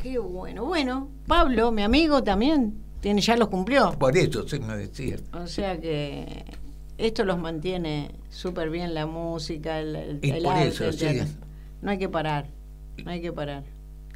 [0.00, 0.66] Qué bueno.
[0.66, 3.90] Bueno, Pablo, mi amigo también, tiene, ya los cumplió.
[3.98, 5.16] Por eso se me decía.
[5.32, 6.44] O sea que
[6.96, 10.94] esto los mantiene súper bien la música, el, el, Y el por arte, eso, el
[10.96, 11.34] sí.
[11.82, 12.46] No hay que parar.
[13.04, 13.64] No hay que parar.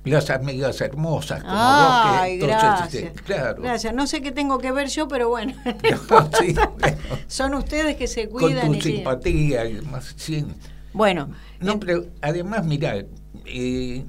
[0.05, 2.95] Las amigas hermosas como Ay, vos que entonces, gracias.
[2.95, 3.63] este, claro.
[3.63, 3.95] Gracias.
[3.95, 5.55] No sé qué tengo que ver yo, pero bueno.
[6.11, 8.93] No, sí, bueno, Son ustedes que se con cuidan tu y sí.
[8.97, 10.45] simpatía y demás, sí.
[10.93, 11.31] Bueno,
[11.61, 13.03] No, pero además, mira,
[13.47, 14.05] eh,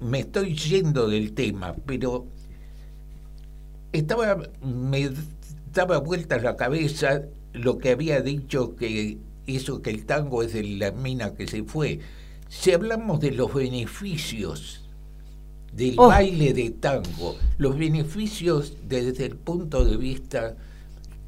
[0.00, 2.26] me estoy yendo del tema, pero
[3.92, 5.10] estaba, me
[5.72, 10.62] daba vueltas la cabeza lo que había dicho que eso que el tango es de
[10.62, 12.00] la mina que se fue.
[12.48, 14.87] Si hablamos de los beneficios
[15.72, 16.08] del Oh.
[16.08, 20.56] baile de tango, los beneficios desde el punto de vista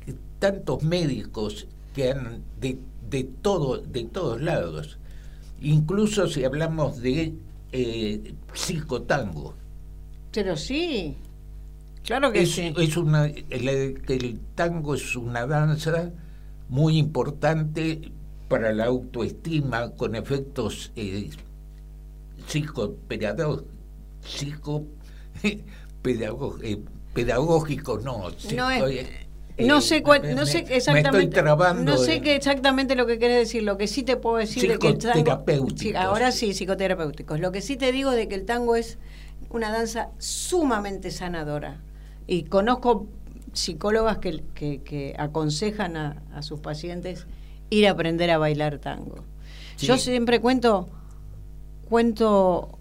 [0.06, 2.80] de tantos médicos que han de,
[3.10, 4.98] de todo de todos lados,
[5.60, 7.34] incluso si hablamos de
[7.72, 9.56] eh, psicotango.
[10.32, 11.16] pero sí.
[12.02, 12.74] Claro que Es, sí.
[12.76, 16.12] es una el, tango es una danza
[16.68, 18.12] muy importante
[18.48, 21.30] para la autoestima con efectos eh,
[22.46, 23.64] psicopedagógicos
[24.24, 24.84] psico,
[25.42, 25.62] eh,
[27.14, 29.26] pedagógicos no, psico- No es- eh,
[29.66, 31.92] no sé cuál, no sé me- exactamente Me estoy trabando.
[31.92, 34.78] no sé qué exactamente lo que querés decir lo que sí te puedo decir de
[34.78, 35.44] que el tango
[35.98, 38.96] ahora sí psicoterapéuticos lo que sí te digo de que el tango es
[39.50, 41.82] una danza sumamente sanadora
[42.26, 43.06] y conozco
[43.52, 47.26] psicólogas que, que- que aconsejan a, a sus pacientes
[47.68, 49.24] ir a aprender a bailar tango
[49.76, 49.86] Sí.
[49.88, 50.88] yo siempre cuento
[51.88, 52.78] cuento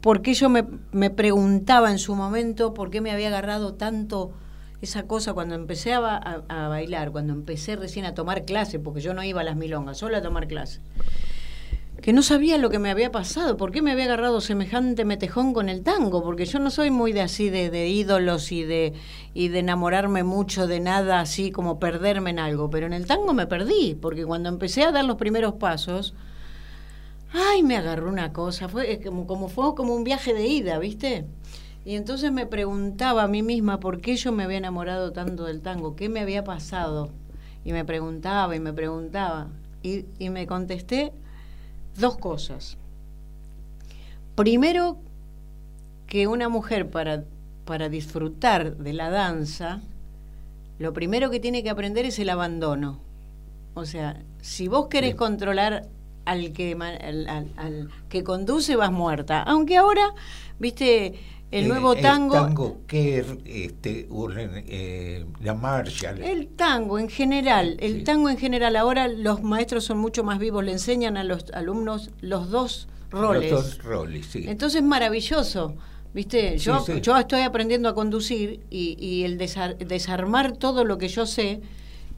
[0.00, 4.32] por qué yo me, me preguntaba en su momento por qué me había agarrado tanto
[4.80, 9.12] esa cosa cuando empecé a- a bailar, cuando empecé recién a tomar clase, porque yo
[9.12, 10.80] no iba a las milongas, solo a tomar clase,
[12.00, 15.52] que no sabía lo que me había pasado, por qué me había agarrado semejante metejón
[15.52, 18.92] con el tango, porque yo no soy muy de así de, de ídolos y de,
[19.34, 23.34] y de enamorarme mucho de nada así como perderme en algo, pero en el tango
[23.34, 26.14] me perdí, porque cuando empecé a dar los primeros pasos,
[27.32, 30.78] Ay, me agarró una cosa, fue es como, como fue como un viaje de ida,
[30.78, 31.26] ¿viste?
[31.84, 35.60] Y entonces me preguntaba a mí misma por qué yo me había enamorado tanto del
[35.60, 37.10] tango, qué me había pasado.
[37.64, 39.48] Y me preguntaba y me preguntaba.
[39.82, 41.12] Y, y me contesté
[41.98, 42.76] dos cosas.
[44.34, 44.98] Primero,
[46.06, 47.24] que una mujer para,
[47.64, 49.80] para disfrutar de la danza,
[50.78, 52.98] lo primero que tiene que aprender es el abandono.
[53.74, 55.16] O sea, si vos querés Bien.
[55.16, 55.88] controlar
[56.30, 59.42] al que, al, al- al que conduce, vas muerta.
[59.42, 60.14] Aunque ahora,
[60.58, 61.14] viste,
[61.50, 62.34] el Eh, nuevo tango...
[62.36, 64.06] El tango Kerr, este,
[64.68, 66.22] eh, la Marshall.
[66.22, 68.04] El tango en general, el Sí.
[68.04, 72.10] tango en general, ahora los maestros son mucho más vivos, le enseñan a los alumnos
[72.20, 73.50] los dos roles.
[73.50, 74.44] Los dos roles, sí.
[74.46, 75.74] Entonces es maravilloso.
[76.14, 76.58] ¿Viste?
[76.58, 77.00] Sí, Yo, sí.
[77.02, 81.60] yo estoy aprendiendo a conducir y, y el desar- desarmar todo lo que yo sé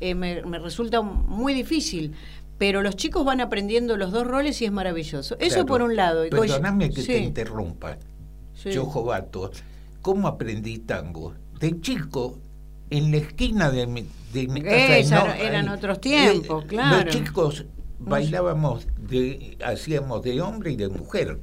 [0.00, 2.14] eh, me, me resulta muy difícil.
[2.60, 5.34] Pero los chicos van aprendiendo los dos roles y es maravilloso.
[5.38, 5.66] Eso Claro.
[5.66, 6.24] por un lado.
[6.30, 7.96] Perdóname que sí, te interrumpa.
[8.52, 8.70] sí.
[8.70, 9.50] Yo, Jovato,
[10.02, 11.32] ¿cómo aprendí tango?
[11.58, 12.38] De chico,
[12.90, 14.98] en la esquina de mi, de mi casa.
[14.98, 17.06] Esa- no, eran otros tiempos, eh, claro.
[17.06, 17.64] Los chicos
[17.98, 21.40] bailábamos, de, hacíamos de hombre y de mujer.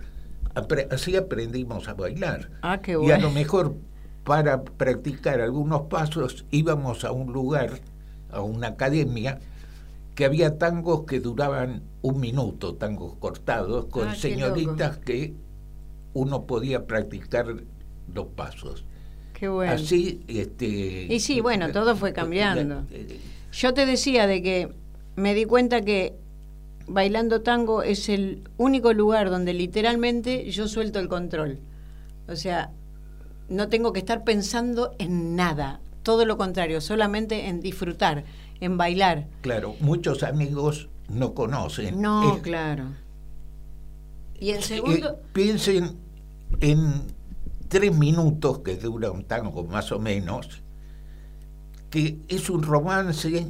[0.53, 2.51] Apre- así aprendimos a bailar.
[2.61, 3.23] Ah, qué Y a bueno.
[3.23, 3.75] lo mejor
[4.23, 7.79] para practicar algunos pasos íbamos a un lugar,
[8.31, 9.39] a una academia,
[10.17, 15.35] que había tangos que duraban un minuto, tangos cortados, con Ah, señoritas que
[16.13, 17.45] uno podía practicar
[18.11, 18.83] los pasos.
[19.33, 19.73] Qué bueno.
[19.73, 21.05] Así, este...
[21.07, 22.83] Y sí, bueno, todo fue cambiando.
[23.51, 24.73] Yo te decía de que
[25.15, 26.15] me di cuenta que
[26.87, 31.59] bailando tango es el único lugar donde literalmente yo suelto el control.
[32.27, 32.71] O sea,
[33.49, 38.23] no tengo que estar pensando en nada, todo lo contrario, solamente en disfrutar,
[38.59, 39.27] en bailar.
[39.41, 42.01] Claro, muchos amigos no conocen.
[42.01, 42.85] No, Eh, claro.
[44.39, 45.97] Y en eh, segundo, piensen
[46.59, 47.03] en
[47.67, 50.61] tres minutos que dura un tango más o menos,
[51.89, 53.47] que es un romance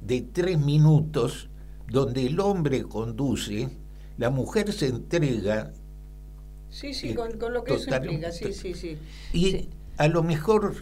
[0.00, 1.48] de tres minutos
[1.88, 3.68] donde el hombre conduce,
[4.18, 5.72] la mujer se entrega
[6.70, 8.98] sí, sí, eh, con, con lo que eso total- implica, sí, sí, sí.
[9.32, 9.70] y Sí.
[9.98, 10.74] a lo mejor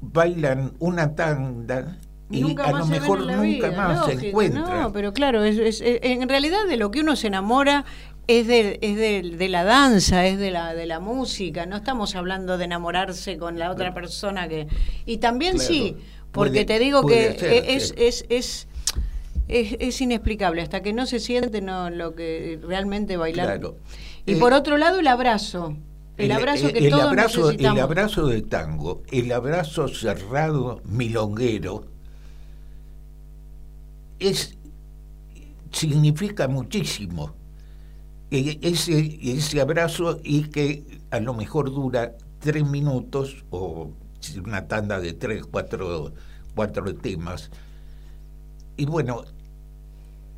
[0.00, 1.96] bailan una tanda
[2.30, 4.80] y nunca a más lo mejor nunca vida, más se encuentran.
[4.82, 7.84] No, pero claro, es, es- es- en realidad de lo que uno se enamora
[8.28, 11.64] es de, es de, de la danza, es de la, de la música.
[11.66, 14.66] No estamos hablando de enamorarse con la otra persona que.
[15.06, 15.96] Y también Claro, sí,
[16.32, 17.28] porque puede- te digo que
[17.76, 18.66] es, es, es,
[19.78, 20.60] es inexplicable.
[20.62, 23.46] Hasta que no se siente no lo que realmente bailar.
[23.46, 23.76] Claro.
[24.26, 25.76] Y Eh, por otro lado, el abrazo.
[26.16, 27.76] El, abrazo que el todos abrazo, necesitamos.
[27.78, 31.84] El abrazo de tango, el abrazo cerrado, milonguero,
[34.18, 34.56] es,
[35.70, 37.34] significa muchísimo.
[38.30, 43.90] Ese, ese abrazo y que a lo mejor dura tres minutos o
[44.44, 46.12] una tanda de tres, cuatro,
[46.54, 47.50] cuatro temas.
[48.76, 49.24] Y bueno,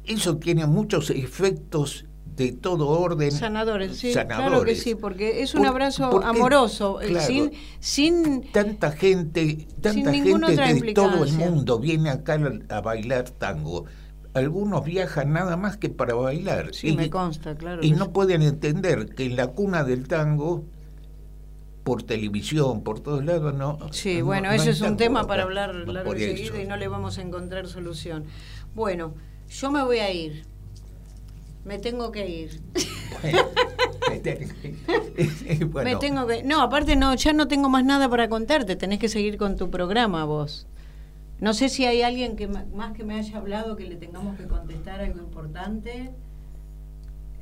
[0.05, 2.05] eso tiene muchos efectos
[2.39, 3.33] de todo orden.
[3.33, 8.51] Sanadores, sí, claro que sí, porque es un Por- abrazo amoroso, eh, claro, sin, sin
[8.53, 12.35] tanta gente, tanta gente otra de todo el mundo viene acá
[12.71, 13.85] a a bailar tango.
[14.35, 16.73] Algunos viajan nada más que para bailar.
[16.73, 17.83] Sí, y, me consta, claro.
[17.83, 18.11] y no sí.
[18.13, 20.65] pueden entender que en la cuna del tango,
[21.83, 23.79] por televisión, por todos lados, no.
[23.91, 26.77] Sí, no- bueno, no ese es un tema para hablar largo y seguido y no
[26.77, 28.25] le vamos a encontrar solución.
[28.75, 29.15] Bueno,
[29.49, 30.45] yo me voy a ir.
[31.69, 32.61] Me tengo que ir.
[35.71, 38.99] Bueno, Me tengo que No, aparte no, ya no tengo más nada para contarte, tenés
[38.99, 40.67] que seguir con tu programa vos.
[41.41, 44.47] No sé si hay alguien que más que me haya hablado que le tengamos que
[44.47, 46.11] contestar algo importante.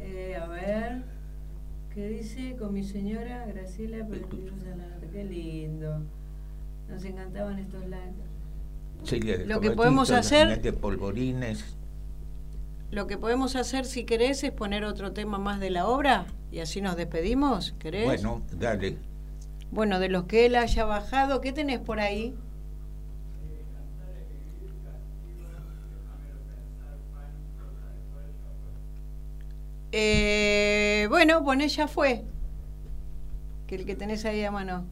[0.01, 1.03] Eh, a ver,
[1.95, 4.07] ¿qué dice con mi señora Graciela?
[5.12, 6.03] Qué lindo.
[6.89, 9.47] Nos encantaban estos lives.
[9.47, 10.61] Lo que podemos hacer...
[10.61, 11.77] De polvorines.
[12.91, 16.61] Lo que podemos hacer, si querés, es poner otro tema más de la obra y
[16.61, 18.05] así nos despedimos, ¿querés?
[18.05, 18.97] Bueno, dale.
[19.70, 22.34] Bueno, de los que él haya bajado, ¿qué tenés por ahí?
[29.91, 32.24] Eh, bueno, poné ya fue.
[33.66, 34.84] Que el que tenés ahí a mano.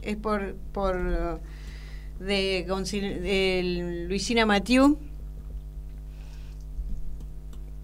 [0.00, 1.40] Es por, por
[2.18, 4.98] de, de Luisina Mathieu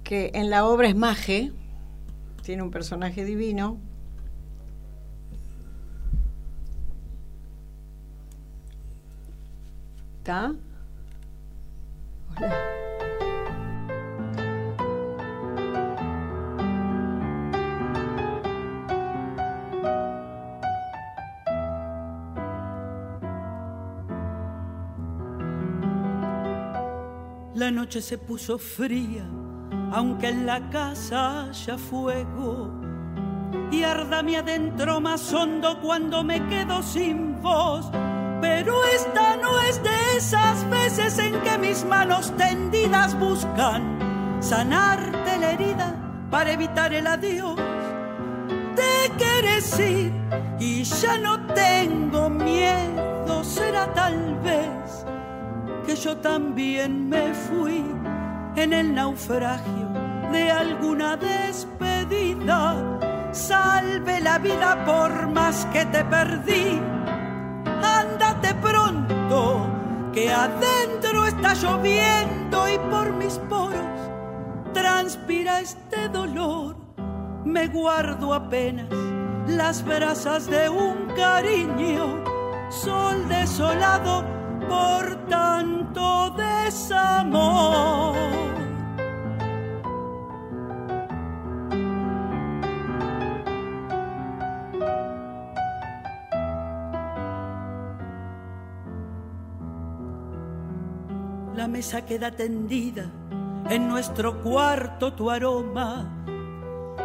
[0.09, 1.53] que en la obra es Maje,
[2.43, 3.77] tiene un personaje divino.
[10.17, 10.55] ¿Está?
[27.55, 29.38] La noche se puso fría
[29.93, 32.71] aunque en la casa haya fuego
[33.71, 37.91] y arda mi adentro más hondo cuando me quedo sin voz.
[38.41, 43.99] Pero esta no es de esas veces en que mis manos tendidas buscan
[44.41, 45.95] sanarte la herida
[46.31, 47.57] para evitar el adiós.
[48.77, 50.13] Te quieres ir
[50.61, 55.05] y ya no tengo miedo, será tal vez
[55.85, 57.83] que yo también me fui
[58.63, 59.89] en el naufragio
[60.33, 62.75] de alguna despedida.
[63.33, 66.81] Salve la vida por más que te perdí.
[67.83, 69.67] Ándate pronto,
[70.13, 74.11] que adentro está lloviendo y por mis poros
[74.73, 76.77] transpira este dolor.
[77.45, 78.89] Me guardo apenas
[79.47, 82.25] las brasas de un cariño,
[82.71, 84.25] sol desolado
[84.69, 85.27] por
[85.93, 88.17] tanto desamor.
[101.55, 103.05] La mesa queda tendida
[103.69, 106.15] en nuestro cuarto tu aroma.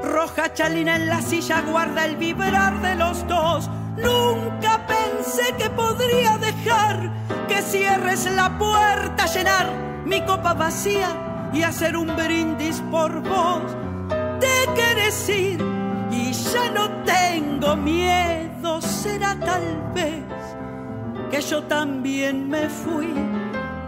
[0.04, 3.70] Roja chalina en la silla guarda el vibrar de los dos.
[3.98, 6.53] Nunca pensé que podría dejar
[7.48, 9.68] que cierres la puerta, llenar
[10.06, 11.10] mi copa vacía
[11.54, 13.64] y hacer un brindis por vos.
[14.40, 15.62] Te quieres ir
[16.12, 20.24] y ya no tengo miedo, será tal vez
[21.32, 23.14] que yo también me fui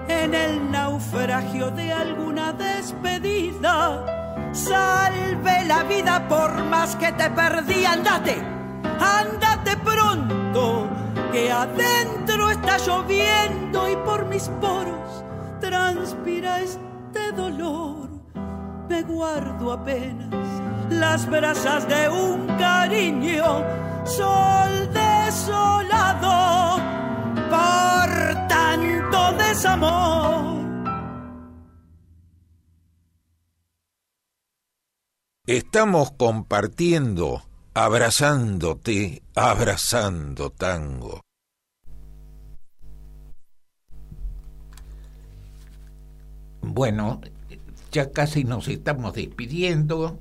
[0.07, 4.05] en el naufragio de alguna despedida.
[4.51, 8.37] Salve la vida por más que te perdí, andate,
[8.99, 10.94] andate pronto
[11.35, 15.25] que adentro está lloviendo y por mis poros
[15.59, 18.07] transpira este dolor.
[18.87, 20.33] Me guardo apenas
[20.89, 23.65] las brasas de un cariño,
[24.05, 26.77] sol desolado
[27.49, 30.55] por tanto desamor.
[35.45, 41.24] Estamos compartiendo abrazándote, abrazando tango.
[46.67, 47.21] Bueno,
[47.91, 50.17] ya casi nos estamos despidiendo.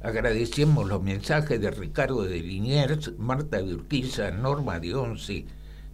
[0.00, 5.44] Agradecemos los mensajes de Ricardo de Liniers, Marta de Urquiza, Norma de Once,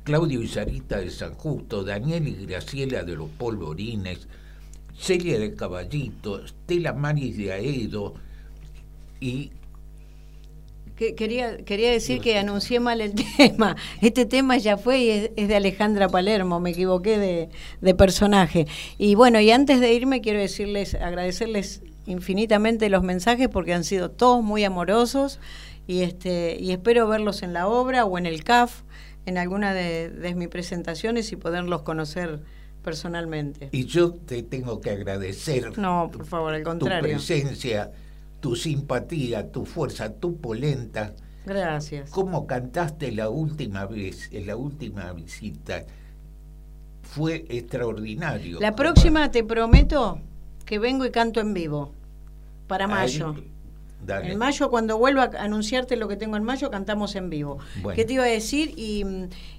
[0.05, 4.29] Claudio y Sarita de San Justo, Daniel y Graciela de los Polvorines,
[4.97, 8.15] Celia de Caballito, Stella Maris de Aedo
[9.21, 9.51] y
[11.17, 13.77] quería, quería decir que anuncié mal el tema.
[14.01, 17.49] Este tema ya fue y es, de Alejandra Palermo, me equivoqué de,
[17.81, 18.67] de, personaje.
[18.99, 24.11] Y bueno, y antes de irme quiero decirles, agradecerles infinitamente los mensajes porque han sido
[24.11, 25.39] todos muy amorosos
[25.87, 28.83] y este y espero verlos en la obra o en el CAF,
[29.27, 32.41] en alguna de, de mis presentaciones y poderlos conocer
[32.83, 33.69] personalmente.
[33.73, 35.79] Y yo te tengo que agradecer.
[35.79, 37.03] No, por favor, al contrario.
[37.03, 37.93] Tu presencia
[38.43, 41.15] tu simpatía, tu fuerza, tu polenta.
[41.47, 42.11] Gracias.
[42.11, 45.85] ¿Cómo cantaste la última vez, en la última visita?
[47.03, 48.59] Fue extraordinario.
[48.61, 50.19] La próxima te prometo
[50.67, 51.93] que vengo y canto en vivo,
[52.67, 53.37] para mayo.
[54.09, 57.59] En mayo, cuando vuelva a anunciarte lo que tengo en mayo, cantamos en vivo.
[57.95, 58.75] ¿Qué te iba a decir?
[58.77, 59.05] Y,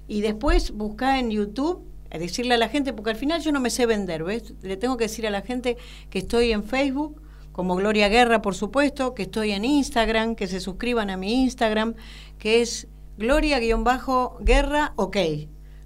[0.06, 3.70] y después busca en YouTube decirle a la gente, porque al final yo no me
[3.70, 4.52] sé vender, ¿ves?
[4.60, 5.78] Le tengo que decir a la gente
[6.10, 7.23] que estoy en Facebook,
[7.54, 11.94] como Gloria Guerra, por supuesto, que estoy en Instagram, que se suscriban a mi Instagram,
[12.36, 15.16] que es Gloria-Guerra OK.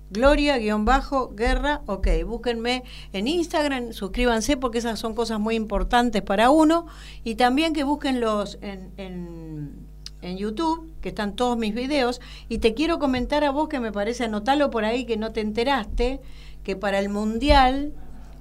[0.09, 6.87] Gloria-Guerra, ok, búsquenme en Instagram, suscríbanse porque esas son cosas muy importantes para uno.
[7.23, 9.87] Y también que busquen los en, en,
[10.23, 12.23] en YouTube, que están todos mis videos.
[12.49, 15.43] Y te quiero comentar a vos que me parece, anotalo por ahí que no te
[15.43, 16.23] enteraste,
[16.65, 17.93] que para el Mundial